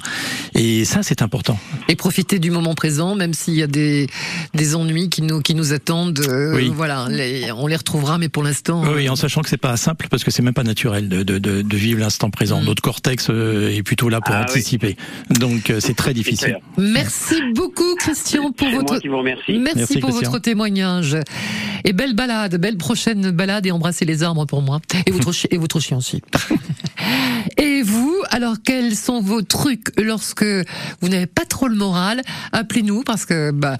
Et 0.54 0.86
ça, 0.86 1.02
c'est 1.02 1.20
important. 1.20 1.58
et 1.88 1.96
profiter 1.96 2.38
du 2.38 2.50
moment 2.50 2.74
présent, 2.74 3.14
même 3.14 3.34
s'il 3.34 3.54
y 3.54 3.62
a 3.62 3.66
des, 3.66 4.06
des 4.54 4.74
ennuis 4.74 5.10
qui 5.10 5.20
nous, 5.20 5.42
qui 5.42 5.54
nous 5.54 5.74
attendent. 5.74 6.20
euh, 6.20 6.54
Oui. 6.56 6.72
Voilà, 6.74 7.06
les- 7.10 7.52
on 7.52 7.66
les 7.66 7.76
retrouvera, 7.76 8.16
mais 8.16 8.30
pour 8.30 8.42
l'instant. 8.42 8.82
Oui, 8.94 9.10
en 9.10 9.16
sachant 9.16 9.42
que 9.42 9.50
c'est 9.50 9.58
pas 9.58 9.76
simple 9.76 10.06
parce 10.10 10.24
que 10.24 10.30
c'est 10.30 10.40
même 10.42 10.54
pas 10.54 10.62
naturel 10.64 11.10
de, 11.10 11.22
de, 11.22 11.38
de, 11.38 11.60
de 11.60 11.76
vivre 11.76 12.00
l'instant 12.00 12.30
présent. 12.30 12.62
Mm. 12.62 12.64
Notre 12.64 12.80
cortex 12.82 13.26
euh, 13.28 13.73
est 13.78 13.82
plutôt 13.82 14.08
là 14.08 14.20
pour 14.20 14.34
Ah 14.34 14.44
oui. 14.46 14.50
anticiper. 14.50 14.96
Donc 15.38 15.70
euh, 15.70 15.80
c'est 15.80 15.94
très 15.94 16.14
difficile. 16.14 16.58
Merci 16.78 17.36
beaucoup, 17.54 17.94
Christian, 17.96 18.52
pour 18.52 18.68
votre. 18.70 18.92
moi 18.92 19.00
qui 19.00 19.08
vous 19.08 19.18
remercie. 19.18 19.52
Merci, 19.58 19.78
Merci, 19.78 19.98
pour 19.98 20.10
Christian. 20.10 20.30
votre 20.30 20.42
témoignage. 20.42 21.16
Et 21.84 21.92
belle 21.92 22.14
balade, 22.14 22.56
belle 22.56 22.76
prochaine 22.78 23.30
balade 23.30 23.66
et 23.66 23.70
embrassez 23.70 24.04
les 24.04 24.22
arbres 24.22 24.46
pour 24.46 24.62
moi. 24.62 24.80
Et 25.06 25.10
votre, 25.10 25.32
chi- 25.32 25.48
et 25.50 25.58
votre 25.58 25.80
chien 25.80 25.98
aussi. 25.98 26.22
et 27.58 27.82
vous, 27.82 28.16
alors 28.30 28.56
quels 28.64 28.94
sont 28.96 29.20
vos 29.20 29.42
trucs 29.42 29.88
lorsque 30.00 30.44
vous 31.00 31.08
n'avez 31.08 31.26
pas 31.26 31.44
trop 31.44 31.68
le 31.68 31.74
moral? 31.76 32.22
Appelez-nous 32.52 33.02
parce 33.02 33.26
que 33.26 33.50
bah, 33.50 33.76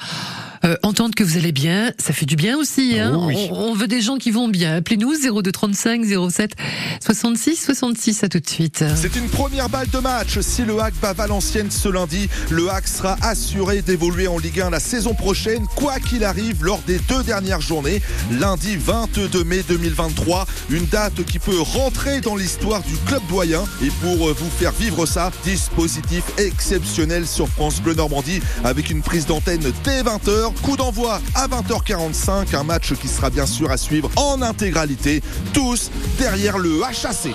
euh, 0.64 0.76
entendre 0.83 1.14
que 1.14 1.23
vous 1.25 1.37
allez 1.37 1.52
bien, 1.52 1.92
ça 1.99 2.12
fait 2.12 2.26
du 2.26 2.37
bien 2.37 2.56
aussi. 2.56 2.99
Hein 2.99 3.12
Oh 3.14 3.25
oui. 3.26 3.49
on, 3.50 3.71
on 3.71 3.75
veut 3.75 3.87
des 3.87 4.00
gens 4.00 4.16
qui 4.16 4.30
vont 4.30 4.49
bien. 4.49 4.76
Appelez-nous 4.76 5.12
0235 5.42 6.04
07 6.30 6.52
66 7.00 7.56
66. 7.56 8.25
À 8.25 8.28
tout 8.28 8.40
de 8.40 8.49
suite. 8.49 8.85
C'est 8.97 9.16
une 9.16 9.28
première 9.28 9.68
balle 9.68 9.88
de 9.90 9.99
match. 9.99 10.38
Si 10.40 10.62
le 10.62 10.78
HAC 10.80 10.94
bat 11.02 11.12
Valenciennes 11.12 11.71
ce 11.71 11.88
lundi, 11.88 12.28
le 12.50 12.71
HAC 12.71 12.88
sera 12.88 13.16
assuré 13.23 13.83
d'évoluer 13.83 14.26
en 14.26 14.38
Ligue 14.38 14.61
1 14.61 14.71
la 14.71 14.80
saison 14.80 15.14
prochaine, 15.14 15.66
quoi 15.76 15.99
qu'il 16.00 16.25
arrive 16.25 16.64
lors 16.64 16.80
des 16.87 16.99
deux 17.09 17.23
dernières 17.23 17.61
journées. 17.61 18.00
Lundi 18.30 18.76
22 18.76 19.44
mai 19.44 19.62
2023, 19.68 20.47
une 20.71 20.87
date 20.87 21.25
qui 21.25 21.38
peut 21.38 21.61
rentrer 21.61 22.21
dans 22.21 22.37
l'histoire 22.37 22.83
du 22.83 22.94
club 23.06 23.23
doyen. 23.28 23.64
Et 23.83 23.90
pour 24.00 24.28
euh, 24.28 24.33
vous 24.38 24.50
faire 24.50 24.73
vivre 24.73 25.04
ça, 25.06 25.30
dispositif 25.44 26.23
exceptionnel 26.38 27.26
sur 27.26 27.49
France 27.49 27.80
Bleu 27.83 27.94
Normandie 27.94 28.40
avec 28.64 28.90
une 28.90 29.02
prise 29.02 29.26
d'antenne 29.26 29.73
dès 29.85 30.02
20h. 30.02 30.53
Coup 30.62 30.76
d'envoi 30.76 31.20
à 31.34 31.46
20h45, 31.46 32.56
un 32.56 32.64
match 32.64 32.94
qui 32.94 33.08
sera 33.08 33.30
bien 33.30 33.46
sûr 33.46 33.70
à 33.70 33.76
suivre 33.76 34.11
en 34.16 34.42
intégralité, 34.42 35.23
tous 35.52 35.90
derrière 36.18 36.58
le 36.58 36.82
HAC. 36.82 37.34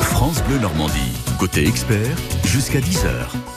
France 0.00 0.42
Bleu 0.44 0.58
Normandie. 0.58 1.12
Côté 1.38 1.66
expert, 1.66 2.16
jusqu'à 2.44 2.80
10h. 2.80 3.51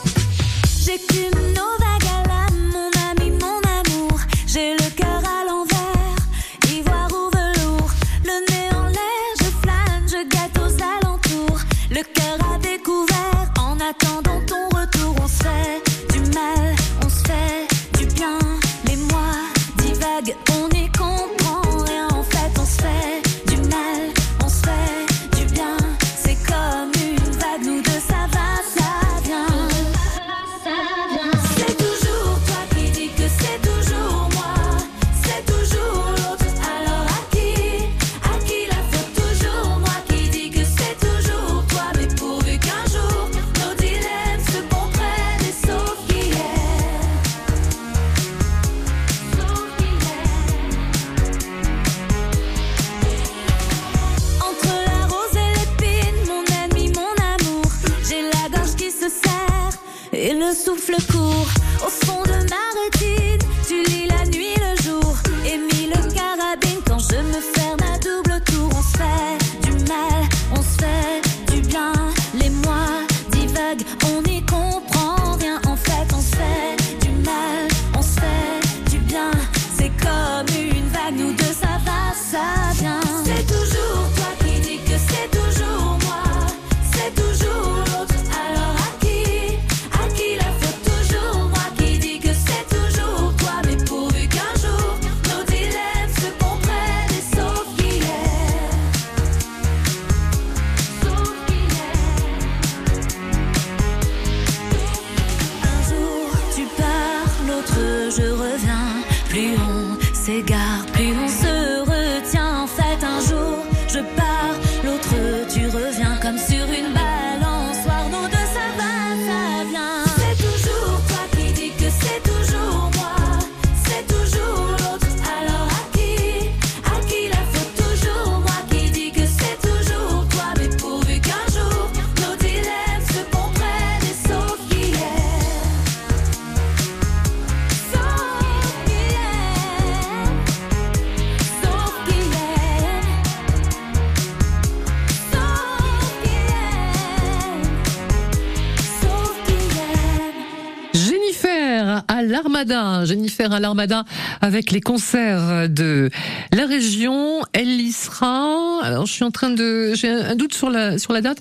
l'Armada. 152.56 153.04
Jennifer 153.04 153.52
à 153.52 153.60
l'Armada 153.60 154.04
avec 154.40 154.70
les 154.70 154.80
concerts 154.80 155.68
de 155.68 156.10
la 156.52 156.66
région. 156.66 157.42
Elle 157.52 157.80
y 157.80 157.92
sera. 157.92 158.80
Alors, 158.82 159.04
je 159.04 159.12
suis 159.12 159.24
en 159.24 159.30
train 159.30 159.50
de, 159.50 159.92
j'ai 159.94 160.08
un 160.08 160.34
doute 160.34 160.54
sur 160.54 160.70
la 160.70 160.98
sur 160.98 161.12
la 161.12 161.20
date. 161.20 161.38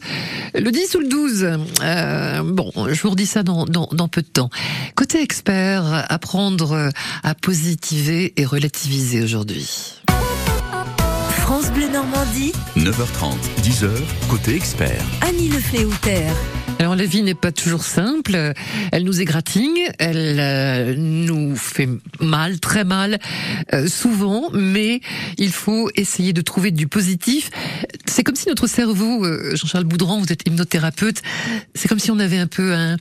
Le 0.53 0.69
10 0.71 0.95
ou 0.95 0.99
le 0.99 1.07
12. 1.07 1.49
Euh, 1.83 2.41
bon, 2.43 2.71
je 2.89 3.01
vous 3.01 3.11
redis 3.11 3.25
ça 3.25 3.43
dans, 3.43 3.65
dans, 3.65 3.87
dans 3.93 4.07
peu 4.09 4.21
de 4.21 4.27
temps. 4.27 4.49
Côté 4.95 5.21
expert, 5.21 6.05
apprendre 6.09 6.89
à 7.23 7.35
positiver 7.35 8.33
et 8.35 8.45
relativiser 8.45 9.23
aujourd'hui. 9.23 10.01
France 11.45 11.71
Bleu 11.71 11.87
Normandie, 11.89 12.53
9h30, 12.75 13.35
10h, 13.61 13.87
côté 14.27 14.55
expert. 14.55 14.99
Annie 15.21 15.47
Le 15.47 15.59
Fléoutère. 15.59 16.33
Alors 16.79 16.95
la 16.95 17.05
vie 17.05 17.21
n'est 17.21 17.35
pas 17.35 17.51
toujours 17.51 17.83
simple, 17.83 18.53
elle 18.91 19.03
nous 19.03 19.21
égratigne, 19.21 19.91
elle 19.99 20.39
euh, 20.39 20.95
nous 20.97 21.55
fait 21.55 21.87
mal, 22.19 22.59
très 22.59 22.83
mal, 22.83 23.19
euh, 23.73 23.85
souvent, 23.87 24.49
mais 24.53 25.01
il 25.37 25.51
faut 25.51 25.91
essayer 25.95 26.33
de 26.33 26.41
trouver 26.41 26.71
du 26.71 26.87
positif. 26.87 27.51
C'est 28.15 28.23
comme 28.23 28.37
si 28.37 28.47
notre 28.47 28.65
cerveau, 28.65 29.25
euh, 29.25 29.57
Jean-Charles 29.57 29.83
Boudran, 29.83 30.21
vous 30.21 30.31
êtes 30.31 30.47
hypnothérapeute, 30.47 31.21
c'est 31.73 31.89
comme 31.89 31.99
si 31.99 32.11
on 32.11 32.19
avait 32.19 32.37
un 32.37 32.47
peu 32.47 32.73
un... 32.73 32.95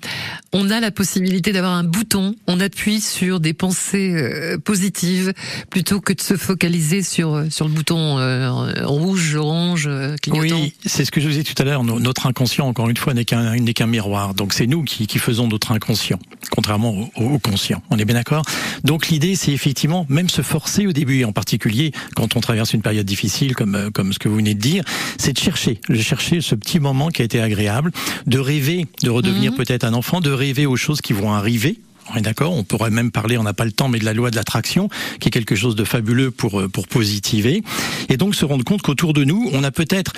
On 0.52 0.70
a 0.70 0.80
la 0.80 0.90
possibilité 0.90 1.52
d'avoir 1.52 1.74
un 1.74 1.84
bouton, 1.84 2.34
on 2.48 2.58
appuie 2.58 3.00
sur 3.00 3.38
des 3.38 3.52
pensées 3.52 4.10
euh, 4.12 4.58
positives 4.58 5.32
plutôt 5.70 6.00
que 6.00 6.12
de 6.14 6.20
se 6.20 6.36
focaliser 6.36 7.04
sur, 7.04 7.44
sur 7.48 7.68
le 7.68 7.72
bouton 7.74 8.18
euh, 8.18 8.50
rouge, 8.82 9.36
orange, 9.36 9.84
euh, 9.86 10.16
clignotant. 10.20 10.56
Oui, 10.62 10.74
c'est 10.84 11.04
ce 11.04 11.12
que 11.12 11.20
je 11.20 11.26
vous 11.26 11.30
disais 11.30 11.44
tout 11.44 11.62
à 11.62 11.64
l'heure. 11.64 11.84
no- 11.84 12.00
Notre 12.00 12.26
inconscient, 12.26 12.66
encore 12.66 12.88
une 12.90 12.96
fois, 12.96 13.14
n'est 13.14 13.24
qu'un 13.24 13.54
n'est 13.54 13.72
qu'un 13.72 13.86
miroir. 13.86 14.34
Donc 14.34 14.52
c'est 14.52 14.66
nous 14.66 14.82
qui, 14.82 15.06
qui 15.06 15.20
faisons 15.20 15.46
notre 15.46 15.70
inconscient, 15.70 16.18
contrairement 16.50 17.08
au, 17.16 17.34
au 17.34 17.38
conscient. 17.38 17.80
On 17.90 17.98
est 18.00 18.04
bien 18.04 18.16
d'accord? 18.16 18.44
Donc 18.82 19.10
l'idée, 19.10 19.36
c'est 19.36 19.52
effectivement 19.52 20.06
même 20.08 20.28
se 20.28 20.42
forcer 20.42 20.88
au 20.88 20.92
début, 20.92 21.20
et 21.20 21.24
en 21.24 21.32
particulier 21.32 21.92
quand 22.16 22.34
on 22.36 22.40
traverse 22.40 22.72
une 22.74 22.82
période 22.82 23.06
difficile, 23.06 23.54
comme 23.54 23.76
euh, 23.76 23.90
comme 23.90 24.12
ce 24.12 24.18
que 24.18 24.28
vous 24.28 24.36
venez 24.36 24.54
de 24.54 24.60
dire, 24.60 24.82
c'est 25.18 25.32
de 25.32 25.38
chercher, 25.38 25.80
de 25.88 25.96
chercher 25.96 26.40
ce 26.40 26.54
petit 26.54 26.80
moment 26.80 27.08
qui 27.08 27.22
a 27.22 27.24
été 27.24 27.40
agréable, 27.40 27.90
de 28.26 28.38
rêver, 28.38 28.86
de 29.02 29.10
redevenir 29.10 29.52
Mhm. 29.52 29.56
peut-être 29.58 29.84
un 29.84 29.94
enfant, 29.94 30.20
de 30.20 30.30
rêver 30.30 30.66
aux 30.66 30.76
choses 30.76 31.00
qui 31.00 31.12
vont 31.12 31.32
arriver. 31.32 31.78
On 32.12 32.16
est 32.16 32.20
d'accord 32.20 32.52
On 32.52 32.64
pourrait 32.64 32.90
même 32.90 33.10
parler, 33.10 33.38
on 33.38 33.44
n'a 33.44 33.54
pas 33.54 33.64
le 33.64 33.72
temps, 33.72 33.88
mais 33.88 33.98
de 33.98 34.04
la 34.04 34.12
loi 34.12 34.30
de 34.30 34.36
l'attraction, 34.36 34.90
qui 35.20 35.28
est 35.28 35.30
quelque 35.30 35.54
chose 35.56 35.74
de 35.74 35.84
fabuleux 35.84 36.30
pour 36.30 36.60
euh, 36.60 36.68
pour 36.68 36.86
positiver. 36.86 37.62
Et 38.10 38.18
donc 38.18 38.34
se 38.34 38.44
rendre 38.44 38.62
compte 38.62 38.82
qu'autour 38.82 39.14
de 39.14 39.24
nous, 39.24 39.48
on 39.54 39.64
a 39.64 39.70
peut-être 39.70 40.12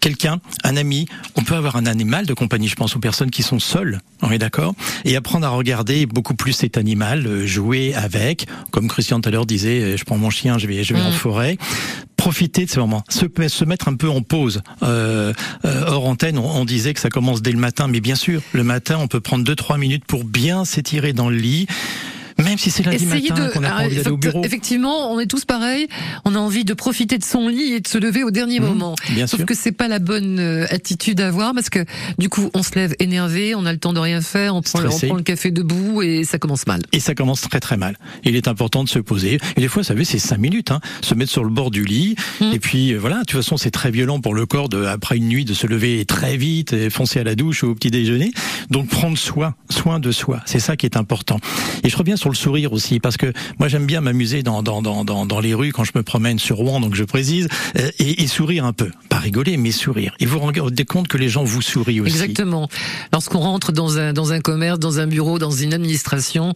quelqu'un, 0.00 0.38
un 0.62 0.76
ami, 0.76 1.06
on 1.34 1.42
peut 1.42 1.56
avoir 1.56 1.74
un 1.74 1.86
animal 1.86 2.26
de 2.26 2.34
compagnie, 2.34 2.68
je 2.68 2.76
pense 2.76 2.94
aux 2.94 3.00
personnes 3.00 3.30
qui 3.30 3.42
sont 3.42 3.58
seules, 3.58 4.00
on 4.20 4.30
est 4.30 4.38
d'accord 4.38 4.74
Et 5.04 5.16
apprendre 5.16 5.44
à 5.44 5.50
regarder 5.50 6.06
beaucoup 6.06 6.34
plus 6.34 6.52
cet 6.52 6.76
animal, 6.76 7.26
euh, 7.26 7.44
jouer 7.44 7.92
avec, 7.94 8.46
comme 8.70 8.86
Christian 8.86 9.20
tout 9.20 9.28
à 9.28 9.32
l'heure 9.32 9.46
disait, 9.46 9.80
euh, 9.80 9.96
je 9.96 10.04
prends 10.04 10.18
mon 10.18 10.30
chien, 10.30 10.58
je 10.58 10.68
vais, 10.68 10.84
je 10.84 10.94
vais 10.94 11.00
en 11.00 11.10
Mm. 11.10 11.14
forêt. 11.14 11.58
Profiter 12.22 12.66
de 12.66 12.70
ce 12.70 12.78
moment, 12.78 13.02
se, 13.08 13.64
mettre 13.64 13.88
un 13.88 13.94
peu 13.94 14.08
en 14.08 14.22
pause. 14.22 14.62
Euh, 14.84 15.32
euh, 15.64 15.84
hors 15.88 16.06
antenne, 16.06 16.38
on, 16.38 16.48
on 16.48 16.64
disait 16.64 16.94
que 16.94 17.00
ça 17.00 17.08
commence 17.08 17.42
dès 17.42 17.50
le 17.50 17.58
matin, 17.58 17.88
mais 17.88 17.98
bien 17.98 18.14
sûr, 18.14 18.42
le 18.52 18.62
matin, 18.62 18.96
on 19.00 19.08
peut 19.08 19.18
prendre 19.18 19.44
2-3 19.44 19.76
minutes 19.76 20.04
pour 20.04 20.22
bien 20.22 20.64
s'étirer 20.64 21.12
dans 21.12 21.28
le 21.28 21.36
lit, 21.36 21.66
même 22.42 22.58
si 22.58 22.70
c'est 22.70 22.82
lundi 22.84 23.04
Essayez 23.04 23.30
matin 23.30 23.46
de. 23.46 23.52
qu'on 23.52 23.60
n'a 23.60 23.68
pas 23.70 23.76
Ah, 23.78 23.84
envie 23.84 23.96
d'aller 23.96 24.08
au 24.08 24.10
faut- 24.12 24.16
bureau. 24.16 24.42
Effectivement, 24.44 25.12
on 25.12 25.18
est 25.20 25.26
tous 25.26 25.44
pareils. 25.44 25.86
On 26.24 26.34
a 26.34 26.38
envie 26.38 26.64
de 26.64 26.74
profiter 26.74 27.18
de 27.18 27.24
son 27.24 27.48
lit 27.48 27.72
et 27.74 27.80
de 27.80 27.88
se 27.88 27.98
lever 27.98 28.24
au 28.24 28.30
dernier 28.30 28.60
Mhm, 28.60 28.66
moment. 28.66 28.94
bien 29.10 29.26
Sauf 29.26 29.40
sûr. 29.40 29.46
que 29.46 29.54
c'est 29.54 29.72
pas 29.72 29.88
la 29.88 29.98
bonne 29.98 30.38
euh, 30.38 30.66
attitude 30.70 31.20
à 31.20 31.28
avoir 31.28 31.54
parce 31.54 31.70
que 31.70 31.84
du 32.18 32.28
coup, 32.28 32.50
on 32.54 32.62
se 32.62 32.74
lève 32.74 32.94
énervé, 32.98 33.54
on 33.54 33.66
a 33.66 33.72
le 33.72 33.78
temps 33.78 33.92
de 33.92 33.98
rien 34.00 34.20
faire, 34.20 34.54
on 34.54 34.62
prend, 34.62 34.80
le- 34.80 34.88
on 34.90 34.98
prend 34.98 35.16
le 35.16 35.22
café 35.22 35.50
debout 35.50 36.02
et 36.02 36.24
ça 36.24 36.38
commence 36.38 36.66
mal. 36.66 36.82
Et 36.92 37.00
ça 37.00 37.14
commence 37.14 37.40
très 37.42 37.60
très 37.60 37.76
mal. 37.76 37.96
Il 38.24 38.36
est 38.36 38.48
important 38.48 38.84
de 38.84 38.88
se 38.88 38.98
poser. 38.98 39.38
Et 39.56 39.60
des 39.60 39.68
fois, 39.68 39.82
vous 39.82 39.88
savez, 39.88 40.04
c'est 40.04 40.18
cinq 40.18 40.38
minutes. 40.38 40.70
Hein, 40.70 40.80
se 41.02 41.14
mettre 41.14 41.30
sur 41.32 41.44
le 41.44 41.50
bord 41.50 41.70
du 41.70 41.84
lit. 41.84 42.14
Mm. 42.40 42.52
Et 42.52 42.58
puis 42.58 42.92
euh, 42.92 42.98
voilà, 42.98 43.16
de 43.20 43.24
toute 43.24 43.32
façon, 43.42 43.56
c'est 43.56 43.70
très 43.70 43.90
violent 43.90 44.20
pour 44.20 44.34
le 44.34 44.46
corps 44.46 44.68
de, 44.68 44.84
après 44.84 45.16
une 45.16 45.28
nuit 45.28 45.44
de 45.44 45.54
se 45.54 45.66
lever 45.66 46.04
très 46.04 46.36
vite, 46.36 46.72
et 46.72 46.88
foncer 46.90 47.20
à 47.20 47.24
la 47.24 47.34
douche 47.34 47.62
ou 47.62 47.68
au 47.68 47.74
petit 47.74 47.90
déjeuner. 47.90 48.32
Donc 48.70 48.88
prendre 48.88 49.18
soin, 49.18 49.54
soin 49.70 49.98
de 50.00 50.12
soi, 50.12 50.40
c'est 50.46 50.60
ça 50.60 50.76
qui 50.76 50.86
est 50.86 50.96
important. 50.96 51.38
Et 51.84 51.88
je 51.88 51.96
reviens 51.96 52.16
sur 52.16 52.30
le 52.32 52.36
sourire 52.36 52.72
aussi, 52.72 52.98
parce 53.00 53.16
que 53.16 53.32
moi 53.58 53.68
j'aime 53.68 53.86
bien 53.86 54.00
m'amuser 54.00 54.42
dans, 54.42 54.62
dans, 54.62 54.82
dans, 54.82 55.04
dans, 55.04 55.24
dans 55.26 55.40
les 55.40 55.54
rues 55.54 55.72
quand 55.72 55.84
je 55.84 55.92
me 55.94 56.02
promène 56.02 56.38
sur 56.38 56.56
Rouen, 56.56 56.80
donc 56.80 56.94
je 56.94 57.04
précise, 57.04 57.48
euh, 57.78 57.90
et, 57.98 58.22
et 58.22 58.26
sourire 58.26 58.64
un 58.64 58.72
peu. 58.72 58.90
Pas 59.08 59.18
rigoler, 59.18 59.56
mais 59.56 59.70
sourire. 59.70 60.14
Et 60.20 60.26
vous 60.26 60.32
vous 60.34 60.40
rendez 60.40 60.84
compte 60.84 61.08
que 61.08 61.18
les 61.18 61.28
gens 61.28 61.44
vous 61.44 61.62
sourient 61.62 62.00
aussi. 62.00 62.10
Exactement. 62.12 62.68
Lorsqu'on 63.12 63.38
rentre 63.40 63.70
dans 63.72 63.98
un 63.98 64.12
dans 64.12 64.32
un 64.32 64.40
commerce, 64.40 64.78
dans 64.78 64.98
un 64.98 65.06
bureau, 65.06 65.38
dans 65.38 65.50
une 65.50 65.72
administration, 65.74 66.52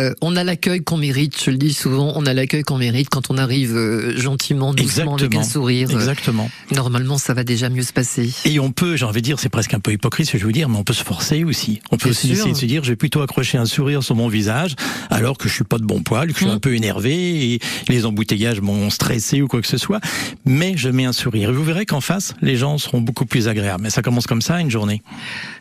euh, 0.00 0.12
on 0.20 0.36
a 0.36 0.44
l'accueil 0.44 0.82
qu'on 0.82 0.96
mérite. 0.98 1.42
Je 1.42 1.50
le 1.50 1.56
dis 1.56 1.72
souvent, 1.72 2.12
on 2.16 2.26
a 2.26 2.34
l'accueil 2.34 2.62
qu'on 2.62 2.78
mérite 2.78 3.08
quand 3.08 3.30
on 3.30 3.38
arrive 3.38 3.74
euh, 3.76 4.16
gentiment, 4.18 4.74
doucement, 4.74 5.14
avec 5.14 5.22
un 5.34 5.40
Exactement. 5.40 5.42
sourire. 5.44 5.88
euh, 5.90 5.94
Exactement. 5.94 6.50
Normalement, 6.74 7.18
ça 7.18 7.34
va 7.34 7.44
déjà 7.44 7.68
mieux 7.70 7.82
se 7.82 7.92
passer. 7.92 8.30
Et 8.44 8.58
on 8.58 8.72
peut, 8.72 8.96
j'ai 8.96 9.04
envie 9.04 9.20
de 9.20 9.26
dire, 9.26 9.38
c'est 9.38 9.48
presque 9.48 9.74
un 9.74 9.80
peu 9.80 9.92
hypocrite 9.92 10.26
ce 10.26 10.32
que 10.32 10.38
je 10.38 10.46
veux 10.46 10.52
dire, 10.52 10.68
mais 10.68 10.76
on 10.78 10.84
peut 10.84 10.92
se 10.92 11.04
forcer 11.04 11.44
aussi. 11.44 11.80
On 11.90 11.96
peut 11.96 12.04
Bien 12.04 12.10
aussi 12.10 12.28
sûr. 12.28 12.36
essayer 12.36 12.52
de 12.52 12.58
se 12.58 12.66
dire, 12.66 12.84
je 12.84 12.90
vais 12.90 12.96
plutôt 12.96 13.22
accrocher 13.22 13.58
un 13.58 13.66
sourire 13.66 14.02
sur 14.02 14.14
mon 14.16 14.28
visage, 14.28 14.74
alors 15.12 15.38
que 15.38 15.48
je 15.48 15.54
suis 15.54 15.64
pas 15.64 15.78
de 15.78 15.84
bon 15.84 16.02
poil, 16.02 16.28
que 16.28 16.32
je 16.34 16.38
suis 16.44 16.46
un 16.52 16.58
peu 16.58 16.74
énervé, 16.74 17.52
et 17.54 17.60
les 17.88 18.06
embouteillages 18.06 18.60
m'ont 18.60 18.90
stressé 18.90 19.42
ou 19.42 19.48
quoi 19.48 19.60
que 19.60 19.66
ce 19.68 19.78
soit, 19.78 20.00
mais 20.44 20.74
je 20.76 20.88
mets 20.88 21.04
un 21.04 21.12
sourire. 21.12 21.50
Et 21.50 21.52
vous 21.52 21.64
verrez 21.64 21.86
qu'en 21.86 22.00
face, 22.00 22.34
les 22.42 22.56
gens 22.56 22.78
seront 22.78 23.00
beaucoup 23.00 23.26
plus 23.26 23.48
agréables. 23.48 23.82
Mais 23.82 23.90
ça 23.90 24.02
commence 24.02 24.26
comme 24.26 24.42
ça, 24.42 24.60
une 24.60 24.70
journée. 24.70 25.02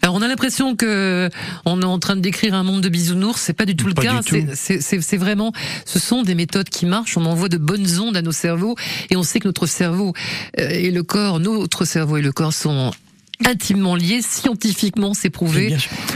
Alors 0.02 0.16
on 0.16 0.22
a 0.22 0.28
l'impression 0.28 0.76
que 0.76 1.30
on 1.66 1.82
est 1.82 1.86
en 1.86 2.00
train 2.00 2.16
de 2.16 2.22
décrire 2.22 2.54
un 2.54 2.64
monde 2.64 2.82
de 2.82 2.90
bisounours, 2.90 3.40
c'est 3.42 3.54
pas 3.54 3.66
du 3.66 3.76
tout 3.76 3.88
le 3.88 3.94
cas. 3.94 4.22
C'est- 4.56 5.18
vraiment, 5.18 5.52
ce 5.86 6.00
sont 6.00 6.24
des 6.24 6.36
méthodes 6.36 6.70
qui 6.70 6.86
marchent. 6.86 7.18
On 7.18 7.26
envoie 7.26 7.50
de 7.50 7.58
bonnes 7.58 8.00
ondes 8.00 8.16
à 8.18 8.22
nos 8.22 8.32
cerveaux 8.32 8.76
et 9.10 9.16
on 9.16 9.24
sait 9.24 9.40
que 9.40 9.48
notre 9.48 9.66
cerveau 9.68 10.14
euh, 10.60 10.70
et 10.70 10.90
le 10.92 11.04
corps, 11.04 11.40
notre 11.40 11.86
cerveau 11.86 12.18
et 12.18 12.22
le 12.22 12.32
corps 12.32 12.54
sont 12.54 12.92
intimement 13.46 13.96
liés, 13.96 14.22
scientifiquement 14.22 15.14
c'est 15.14 15.30
prouvé. 15.32 15.70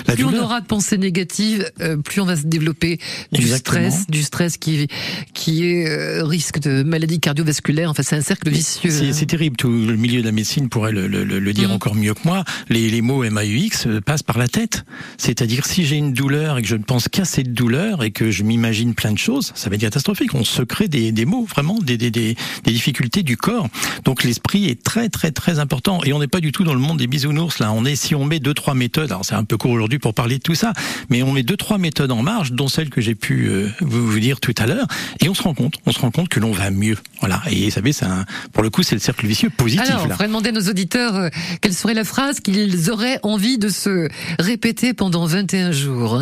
La 0.08 0.15
Plus 0.15 0.24
on 0.26 0.34
aura 0.34 0.62
de 0.62 0.65
pensées 0.68 0.98
négatives, 0.98 1.70
euh, 1.82 1.98
plus 1.98 2.22
on 2.22 2.26
va 2.26 2.36
se 2.36 2.46
développer 2.46 3.00
du 3.32 3.48
stress, 3.48 4.08
du 4.08 4.24
stress 4.24 4.58
qui 4.58 4.88
qui 5.34 5.65
est 5.65 5.88
euh, 5.89 6.24
risque 6.24 6.60
de 6.60 6.84
maladie 6.84 7.20
cardiovasculaire. 7.20 7.89
Enfin, 7.89 8.04
c'est 8.04 8.15
un 8.15 8.22
cercle 8.22 8.50
vicieux. 8.50 8.89
C'est 8.89 9.08
hein. 9.08 9.13
c'est 9.13 9.26
terrible, 9.26 9.56
tout 9.58 9.70
le 9.70 9.96
milieu 9.96 10.22
de 10.22 10.26
la 10.26 10.32
médecine 10.32 10.70
pourrait 10.70 10.91
le, 10.91 11.08
le- 11.08 11.24
le- 11.24 11.54
dire 11.54 11.70
Mhm. 11.70 11.76
encore 11.76 11.96
mieux 11.96 12.13
que 12.13 12.20
moi. 12.26 12.44
Les, 12.70 12.89
les 12.89 13.02
mots 13.02 13.24
MAUX 13.30 13.88
euh, 13.88 14.02
passent 14.02 14.24
par 14.24 14.38
la 14.38 14.48
tête. 14.48 14.84
C'est-à-dire, 15.18 15.65
si 15.65 15.86
j'ai 15.86 15.96
une 15.96 16.13
douleur 16.13 16.58
et 16.58 16.62
que 16.62 16.68
je 16.68 16.76
ne 16.76 16.84
pense 16.84 17.08
qu'à 17.08 17.24
cette 17.26 17.54
douleur 17.54 18.04
et 18.04 18.12
que 18.12 18.30
je 18.32 18.44
m'imagine 18.44 18.94
plein 18.94 19.12
de 19.13 19.18
choses, 19.18 19.52
ça 19.56 19.70
va 19.70 19.76
être 19.76 19.82
catastrophique. 19.82 20.34
On 20.36 20.44
se 20.44 20.62
crée 20.63 20.88
des, 20.88 21.12
des 21.12 21.26
mots, 21.26 21.46
vraiment, 21.46 21.80
des, 21.80 21.98
des, 21.98 22.12
des, 22.12 22.36
des 22.63 22.72
difficultés 22.72 23.24
du 23.24 23.38
corps. 23.38 23.68
Donc 24.04 24.24
l'esprit 24.24 24.65
est 24.65 24.84
très, 24.84 25.10
très, 25.10 25.32
très 25.32 25.60
important. 25.60 26.02
Et 26.04 26.13
on 26.13 26.20
n'est 26.20 26.28
pas 26.28 26.41
du 26.41 26.52
tout 26.52 26.63
dans 26.63 26.74
le 26.74 26.80
monde 26.80 26.98
des 26.98 27.08
bisounours, 27.08 27.60
là. 27.60 27.72
On 27.72 27.86
est, 27.86 27.96
si 27.96 28.15
on 28.15 28.26
met 28.26 28.39
deux, 28.39 28.54
trois 28.54 28.74
méthodes, 28.74 29.12
alors 29.12 29.24
c'est 29.26 29.36
un 29.36 29.44
peu 29.46 29.58
court 29.58 29.72
aujourd'hui 29.72 29.94
pour 29.99 30.13
parler 30.13 30.38
de 30.38 30.43
tout 30.43 30.55
ça, 30.55 30.73
mais 31.10 31.23
on 31.23 31.31
met 31.31 31.43
deux, 31.43 31.58
trois 31.58 31.77
méthodes 31.77 32.12
en 32.12 32.21
marge, 32.21 32.51
dont 32.51 32.67
celle 32.67 32.89
que 32.89 33.01
j'ai 33.01 33.15
pu 33.15 33.47
euh, 33.47 33.69
vous, 33.81 34.05
vous 34.08 34.19
dire 34.19 34.39
tout 34.39 34.53
à 34.58 34.65
l'heure, 34.65 34.88
et 35.21 35.29
on 35.29 35.34
se 35.34 35.43
rend 35.43 35.53
compte, 35.53 35.75
on 35.86 35.91
se 35.91 35.99
rend 35.99 36.12
compte 36.12 36.29
que 36.29 36.39
l'on 36.39 36.51
va 36.51 36.71
mieux. 36.71 36.97
Voilà. 37.19 37.41
Et 37.49 37.65
vous 37.65 37.71
savez, 37.71 37.91
un, 38.01 38.25
pour 38.53 38.63
le 38.63 38.69
coup, 38.69 38.84
c'est 38.84 38.95
le 38.95 39.01
cercle 39.01 39.25
vicieux 39.27 39.49
positif, 39.49 39.89
Alors, 39.89 40.05
on 40.05 40.08
là. 40.08 40.17
demander 40.27 40.49
à 40.49 40.53
nos 40.53 40.69
auditeurs 40.69 41.15
euh, 41.15 41.29
quelle 41.62 41.73
serait 41.73 41.93
la 41.93 42.03
phrase 42.03 42.39
qu'ils 42.39 42.89
auraient 42.91 43.19
envie 43.23 43.58
de 43.58 43.69
se 43.69 44.10
répéter 44.39 44.93
pendant 44.93 45.25
21 45.25 45.71
jours. 45.71 46.21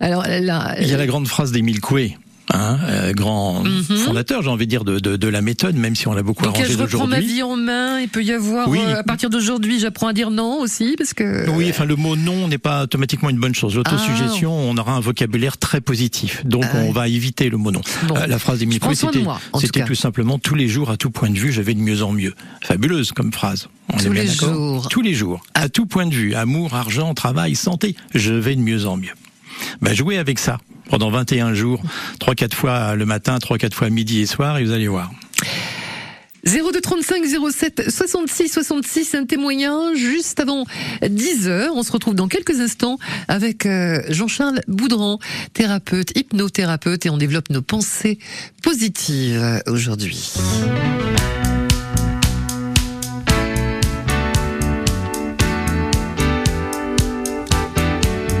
Alors 0.00 0.24
là, 0.26 0.74
Il 0.80 0.88
y 0.88 0.94
a 0.94 0.96
la 0.96 1.06
grande 1.06 1.26
phrase 1.28 1.52
d'Émile 1.52 1.80
Coué. 1.80 2.16
Hein, 2.54 2.78
euh, 2.84 3.12
grand 3.12 3.64
Mhm. 3.64 3.82
fondateur, 3.96 4.40
j'ai 4.42 4.48
envie 4.50 4.66
de 4.66 4.70
dire, 4.70 4.84
de, 4.84 5.00
de, 5.00 5.16
de 5.16 5.28
la 5.28 5.40
méthode, 5.42 5.74
même 5.74 5.96
si 5.96 6.06
on 6.06 6.12
l'a 6.14 6.22
beaucoup 6.22 6.44
donc 6.44 6.54
arrangé 6.54 6.74
je 6.74 6.78
reprends 6.78 7.08
ma 7.08 7.18
vie 7.18 7.42
en 7.42 7.56
main. 7.56 7.98
Il 7.98 8.08
peut 8.08 8.22
y 8.22 8.32
avoir 8.32 8.68
Oui. 8.68 8.78
euh, 8.86 9.00
à 9.00 9.02
partir 9.02 9.30
d'aujourd'hui, 9.30 9.80
j'apprends 9.80 10.06
à 10.06 10.12
dire 10.12 10.30
non 10.30 10.60
aussi 10.60 10.94
parce 10.96 11.12
que 11.12 11.50
Oui, 11.50 11.66
enfin 11.70 11.84
le 11.84 11.96
mot 11.96 12.14
non 12.14 12.46
n'est 12.46 12.58
pas 12.58 12.84
automatiquement 12.84 13.30
une 13.30 13.38
bonne 13.40 13.54
chose. 13.54 13.74
L'autosuggestion, 13.74 14.52
on 14.52 14.76
aura 14.76 14.92
un 14.92 15.00
vocabulaire 15.00 15.58
très 15.58 15.80
positif, 15.80 16.46
donc 16.46 16.64
Ah 16.72 16.76
on 16.84 16.92
va 16.92 17.08
éviter 17.08 17.48
le 17.48 17.56
mot 17.56 17.72
non. 17.72 17.80
Bon. 18.06 18.16
Euh, 18.16 18.26
la 18.28 18.38
phrase 18.38 18.60
d'Émile 18.60 18.74
Je 18.76 18.80
prends 18.80 18.90
Coué, 18.90 18.94
soin 18.96 19.10
de 19.10 19.16
c'était 19.18 19.24
tout 19.26 19.58
c'était 19.60 19.84
tout 19.84 19.94
simplement 19.96 20.38
tous 20.38 20.54
les 20.54 20.68
jours, 20.68 20.90
à 20.90 20.96
tout 20.96 21.10
point 21.10 21.30
de 21.30 21.38
vue, 21.38 21.50
je 21.50 21.62
vais 21.62 21.74
de 21.74 21.80
mieux 21.80 22.04
en 22.04 22.12
mieux. 22.12 22.34
Fabuleuse 22.62 23.10
comme 23.10 23.32
phrase. 23.32 23.68
On 23.92 23.96
Tous 23.98 24.06
est 24.06 24.10
bien 24.10 24.22
les 24.22 24.28
jours. 24.28 24.88
Tous 24.88 25.02
les 25.02 25.14
jours, 25.14 25.40
à 25.54 25.68
tout 25.68 25.86
point 25.86 26.06
de 26.06 26.14
vue, 26.14 26.34
amour, 26.34 26.74
argent, 26.74 27.12
travail, 27.14 27.56
santé, 27.56 27.96
je 28.14 28.32
vais 28.34 28.54
de 28.54 28.60
mieux 28.60 28.86
en 28.86 28.96
mieux. 28.96 29.14
Bah, 29.80 29.94
jouez 29.94 30.18
avec 30.18 30.38
ça 30.38 30.58
pendant 30.88 31.10
21 31.10 31.54
jours, 31.54 31.82
3-4 32.20 32.54
fois 32.54 32.94
le 32.94 33.06
matin, 33.06 33.38
3-4 33.38 33.72
fois 33.72 33.90
midi 33.90 34.20
et 34.20 34.26
soir, 34.26 34.58
et 34.58 34.64
vous 34.64 34.72
allez 34.72 34.88
voir. 34.88 35.10
02 36.46 36.80
35 36.80 37.24
07 37.50 37.90
66 37.90 38.48
66, 38.48 39.14
un 39.16 39.24
témoignage 39.24 39.96
juste 39.96 40.38
avant 40.38 40.64
10 41.06 41.48
heures. 41.48 41.72
On 41.74 41.82
se 41.82 41.90
retrouve 41.90 42.14
dans 42.14 42.28
quelques 42.28 42.60
instants 42.60 42.98
avec 43.26 43.66
euh, 43.66 44.00
Jean-Charles 44.10 44.60
Boudran, 44.68 45.18
thérapeute, 45.54 46.16
hypnothérapeute, 46.16 47.04
et 47.06 47.10
on 47.10 47.16
développe 47.16 47.50
nos 47.50 47.62
pensées 47.62 48.18
positives 48.62 49.40
euh, 49.42 49.58
aujourd'hui. 49.66 50.34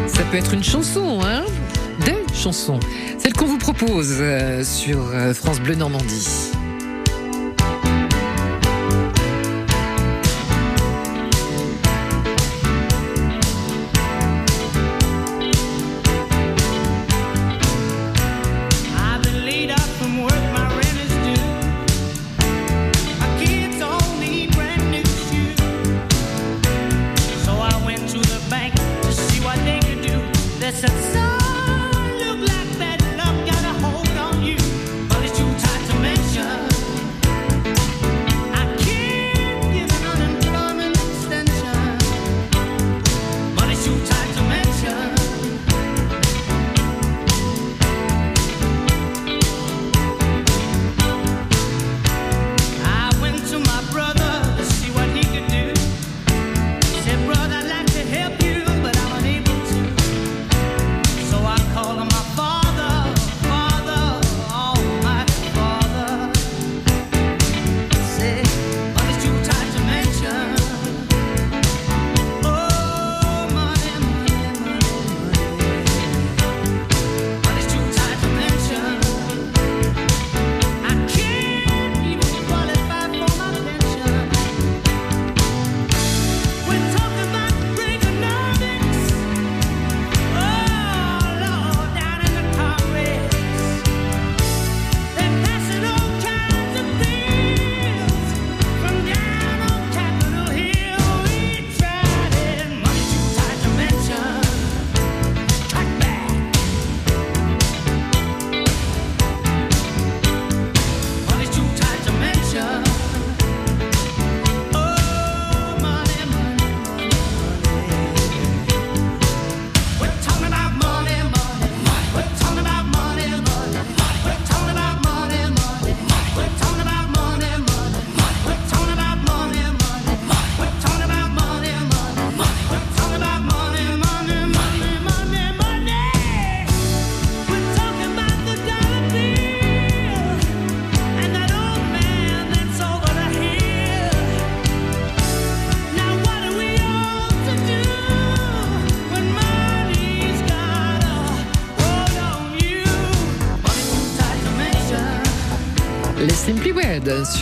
Ça 0.06 0.22
peut 0.30 0.36
être 0.36 0.54
une 0.54 0.64
chanson, 0.64 1.20
hein? 1.24 1.44
Chanson, 2.36 2.78
celle 3.18 3.32
qu'on 3.32 3.46
vous 3.46 3.58
propose 3.58 4.18
euh, 4.20 4.62
sur 4.62 4.98
euh, 5.12 5.32
France 5.34 5.60
Bleu 5.60 5.74
Normandie. 5.74 6.52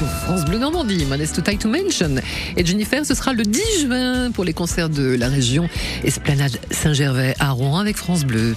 France 0.02 0.44
Bleu 0.44 0.58
Normandie, 0.58 1.04
Modest 1.04 1.36
to 1.36 1.42
Tight 1.42 1.60
to 1.60 1.68
Mention. 1.68 2.16
Et 2.56 2.64
Jennifer, 2.64 3.06
ce 3.06 3.14
sera 3.14 3.32
le 3.32 3.44
10 3.44 3.60
juin 3.82 4.30
pour 4.32 4.44
les 4.44 4.52
concerts 4.52 4.88
de 4.88 5.14
la 5.14 5.28
région 5.28 5.68
Esplanade 6.02 6.58
Saint-Gervais 6.70 7.34
à 7.38 7.50
Rouen 7.50 7.78
avec 7.78 7.96
France 7.96 8.24
Bleu. 8.24 8.56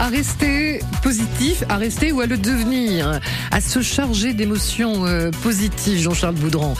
À 0.00 0.08
rester 0.08 0.80
positif, 1.02 1.62
à 1.68 1.76
rester 1.76 2.10
ou 2.10 2.22
à 2.22 2.26
le 2.26 2.38
devenir, 2.38 3.20
à 3.50 3.60
se 3.60 3.82
charger 3.82 4.32
d'émotions 4.32 5.04
euh, 5.04 5.30
positives, 5.42 6.00
Jean-Charles 6.00 6.36
Boudran. 6.36 6.74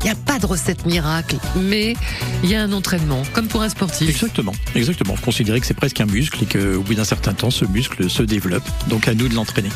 Il 0.00 0.06
n'y 0.06 0.10
a 0.10 0.16
pas 0.16 0.40
de 0.40 0.46
recette 0.46 0.84
miracle, 0.84 1.36
mais 1.56 1.94
il 2.42 2.50
y 2.50 2.56
a 2.56 2.62
un 2.62 2.72
entraînement, 2.72 3.22
comme 3.32 3.46
pour 3.46 3.62
un 3.62 3.68
sportif. 3.68 4.08
Exactement, 4.08 4.52
exactement. 4.74 5.14
Considérer 5.24 5.60
que 5.60 5.66
c'est 5.66 5.74
presque 5.74 6.00
un 6.00 6.06
muscle 6.06 6.42
et 6.42 6.46
qu'au 6.46 6.82
bout 6.82 6.94
d'un 6.94 7.04
certain 7.04 7.32
temps, 7.32 7.52
ce 7.52 7.64
muscle 7.64 8.10
se 8.10 8.24
développe. 8.24 8.68
Donc 8.88 9.06
à 9.06 9.14
nous 9.14 9.28
de 9.28 9.34
l'entraîner. 9.34 9.70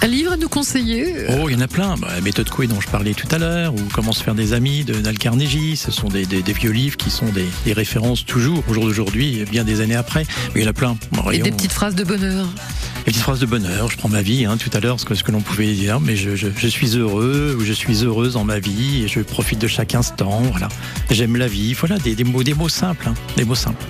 Un 0.00 0.06
livre 0.06 0.32
à 0.32 0.36
nous 0.36 0.48
conseiller 0.48 1.12
Oh, 1.40 1.48
il 1.48 1.54
y 1.54 1.56
en 1.56 1.60
a 1.60 1.66
plein. 1.66 1.96
Bah, 1.96 2.08
la 2.14 2.20
méthode 2.20 2.48
Coué 2.50 2.66
dont 2.68 2.80
je 2.80 2.88
parlais 2.88 3.14
tout 3.14 3.26
à 3.32 3.38
l'heure, 3.38 3.74
ou 3.74 3.78
Comment 3.92 4.12
se 4.12 4.22
faire 4.22 4.34
des 4.36 4.52
amis 4.52 4.84
de 4.84 4.94
Dal 4.94 5.18
Carnegie. 5.18 5.76
Ce 5.76 5.90
sont 5.90 6.08
des, 6.08 6.24
des- 6.24 6.42
des 6.42 6.52
vieux 6.52 6.70
livres 6.70 6.96
qui 6.96 7.10
sont 7.10 7.26
des, 7.26 7.46
des 7.64 7.72
références 7.72 8.24
toujours 8.24 8.62
au 8.68 8.74
jour 8.74 8.84
d'aujourd'hui, 8.84 9.44
bien 9.50 9.64
des 9.64 9.80
années 9.80 9.96
après. 9.96 10.24
Mais 10.54 10.60
il 10.60 10.64
y 10.64 10.66
en 10.66 10.70
a 10.70 10.74
plein. 10.74 10.96
Bon, 11.12 11.28
et 11.30 11.38
des 11.40 11.50
petites 11.50 11.72
phrases 11.72 11.96
de 11.96 12.04
bonheur. 12.04 12.46
des 12.46 13.04
petites 13.06 13.22
phrases 13.22 13.40
de 13.40 13.46
bonheur. 13.46 13.90
Je 13.90 13.96
prends 13.96 14.08
ma 14.08 14.22
vie, 14.22 14.44
hein, 14.44 14.56
tout 14.56 14.70
à 14.72 14.78
l'heure, 14.78 15.00
ce 15.00 15.04
que, 15.04 15.16
ce 15.16 15.24
que 15.24 15.32
l'on 15.32 15.40
pouvait 15.40 15.72
dire, 15.74 15.98
mais 16.00 16.14
je, 16.14 16.36
je, 16.36 16.46
je 16.56 16.68
suis 16.68 16.96
heureux 16.96 17.56
ou 17.58 17.64
je 17.64 17.72
suis 17.72 18.04
heureuse 18.04 18.34
dans 18.34 18.44
ma 18.44 18.60
vie 18.60 19.02
et 19.04 19.08
je 19.08 19.18
profite 19.20 19.58
de 19.58 19.66
chaque 19.68 19.96
instant. 19.96 20.42
Voilà, 20.52 20.68
j'aime 21.10 21.34
la 21.36 21.48
vie. 21.48 21.74
Voilà, 21.74 21.98
des, 21.98 22.14
des 22.14 22.24
mots, 22.24 22.44
des 22.44 22.54
mots 22.54 22.68
simples, 22.68 23.08
hein, 23.08 23.14
des 23.36 23.44
mots 23.44 23.56
simples. 23.56 23.84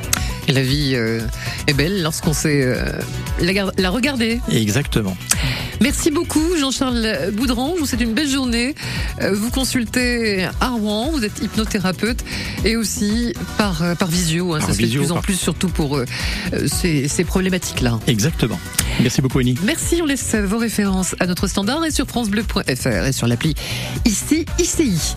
Et 0.49 0.53
la 0.53 0.63
vie 0.63 0.93
euh, 0.95 1.21
est 1.67 1.75
belle 1.75 2.03
lorsqu'on 2.03 2.33
sait 2.33 2.63
euh, 2.65 2.93
la 3.77 3.91
regarder. 3.91 4.41
Exactement. 4.51 5.15
Merci 5.81 6.11
beaucoup 6.11 6.57
Jean-Charles 6.59 7.31
Boudran. 7.33 7.75
Je 7.77 7.81
vous 7.81 7.87
souhaite 7.87 8.01
une 8.01 8.13
belle 8.15 8.29
journée. 8.29 8.75
Euh, 9.23 9.33
Vous 9.33 9.51
consultez 9.51 10.45
à 10.61 10.71
Rouen, 10.71 11.11
vous 11.13 11.25
êtes 11.25 11.41
hypnothérapeute 11.41 12.19
et 12.65 12.77
aussi 12.77 13.33
par, 13.57 13.83
euh, 13.83 13.95
par 13.95 14.09
visio. 14.09 14.55
hein. 14.55 14.59
Par 14.59 14.67
Ça 14.69 14.73
se 14.75 14.79
fait 14.79 14.83
de 14.85 14.89
visio, 14.89 15.03
plus 15.03 15.13
en 15.13 15.21
plus, 15.21 15.35
surtout 15.35 15.69
pour 15.69 15.97
euh, 15.97 16.05
ces, 16.67 17.07
ces 17.07 17.23
problématiques-là. 17.25 18.01
Exactement. 18.09 18.59
Merci 19.01 19.23
beaucoup, 19.23 19.39
Annie. 19.39 19.55
Merci, 19.63 20.01
on 20.03 20.07
laisse 20.07 20.35
vos 20.35 20.59
références 20.59 21.15
à 21.21 21.27
notre 21.27 21.47
standard 21.47 21.85
et 21.85 21.93
sur 21.93 22.07
francebleu.fr 22.09 23.07
et 23.07 23.13
sur 23.13 23.29
l'appli 23.29 23.55
ici 24.05 24.45
ICI. 24.59 25.15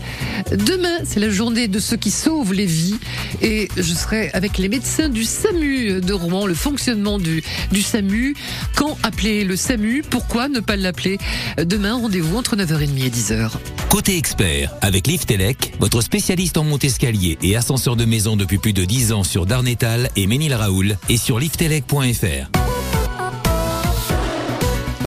Demain, 0.52 0.98
c'est 1.04 1.18
la 1.18 1.30
journée 1.30 1.66
de 1.66 1.80
ceux 1.80 1.96
qui 1.96 2.12
sauvent 2.12 2.52
les 2.54 2.66
vies 2.66 2.98
et 3.40 3.68
je 3.76 3.82
serai 3.82 4.30
avec 4.32 4.58
les 4.58 4.68
médecins 4.68 5.08
du 5.08 5.24
SAMU 5.24 6.00
de 6.00 6.12
Rouen, 6.12 6.46
le 6.46 6.54
fonctionnement 6.54 7.18
du, 7.18 7.42
du 7.72 7.82
SAMU. 7.82 8.36
Quand 8.76 8.96
appeler 9.02 9.42
le 9.44 9.56
SAMU? 9.56 10.04
Pourquoi? 10.08 10.48
Ne 10.52 10.60
pas 10.60 10.76
l'appeler 10.76 11.18
Demain, 11.58 11.94
rendez-vous 11.94 12.36
entre 12.36 12.56
9h30 12.56 13.04
et 13.04 13.10
10h. 13.10 13.50
Côté 13.88 14.16
expert, 14.16 14.72
avec 14.80 15.06
Liftelec, 15.06 15.74
votre 15.80 16.00
spécialiste 16.00 16.56
en 16.56 16.64
monte-escalier 16.64 17.38
et 17.42 17.56
ascenseur 17.56 17.96
de 17.96 18.04
maison 18.04 18.36
depuis 18.36 18.58
plus 18.58 18.72
de 18.72 18.84
10 18.84 19.12
ans 19.12 19.24
sur 19.24 19.46
Darnétal 19.46 20.10
et 20.16 20.26
Ménil-Raoul 20.26 20.96
et 21.08 21.16
sur 21.16 21.38
liftelec.fr. 21.38 22.61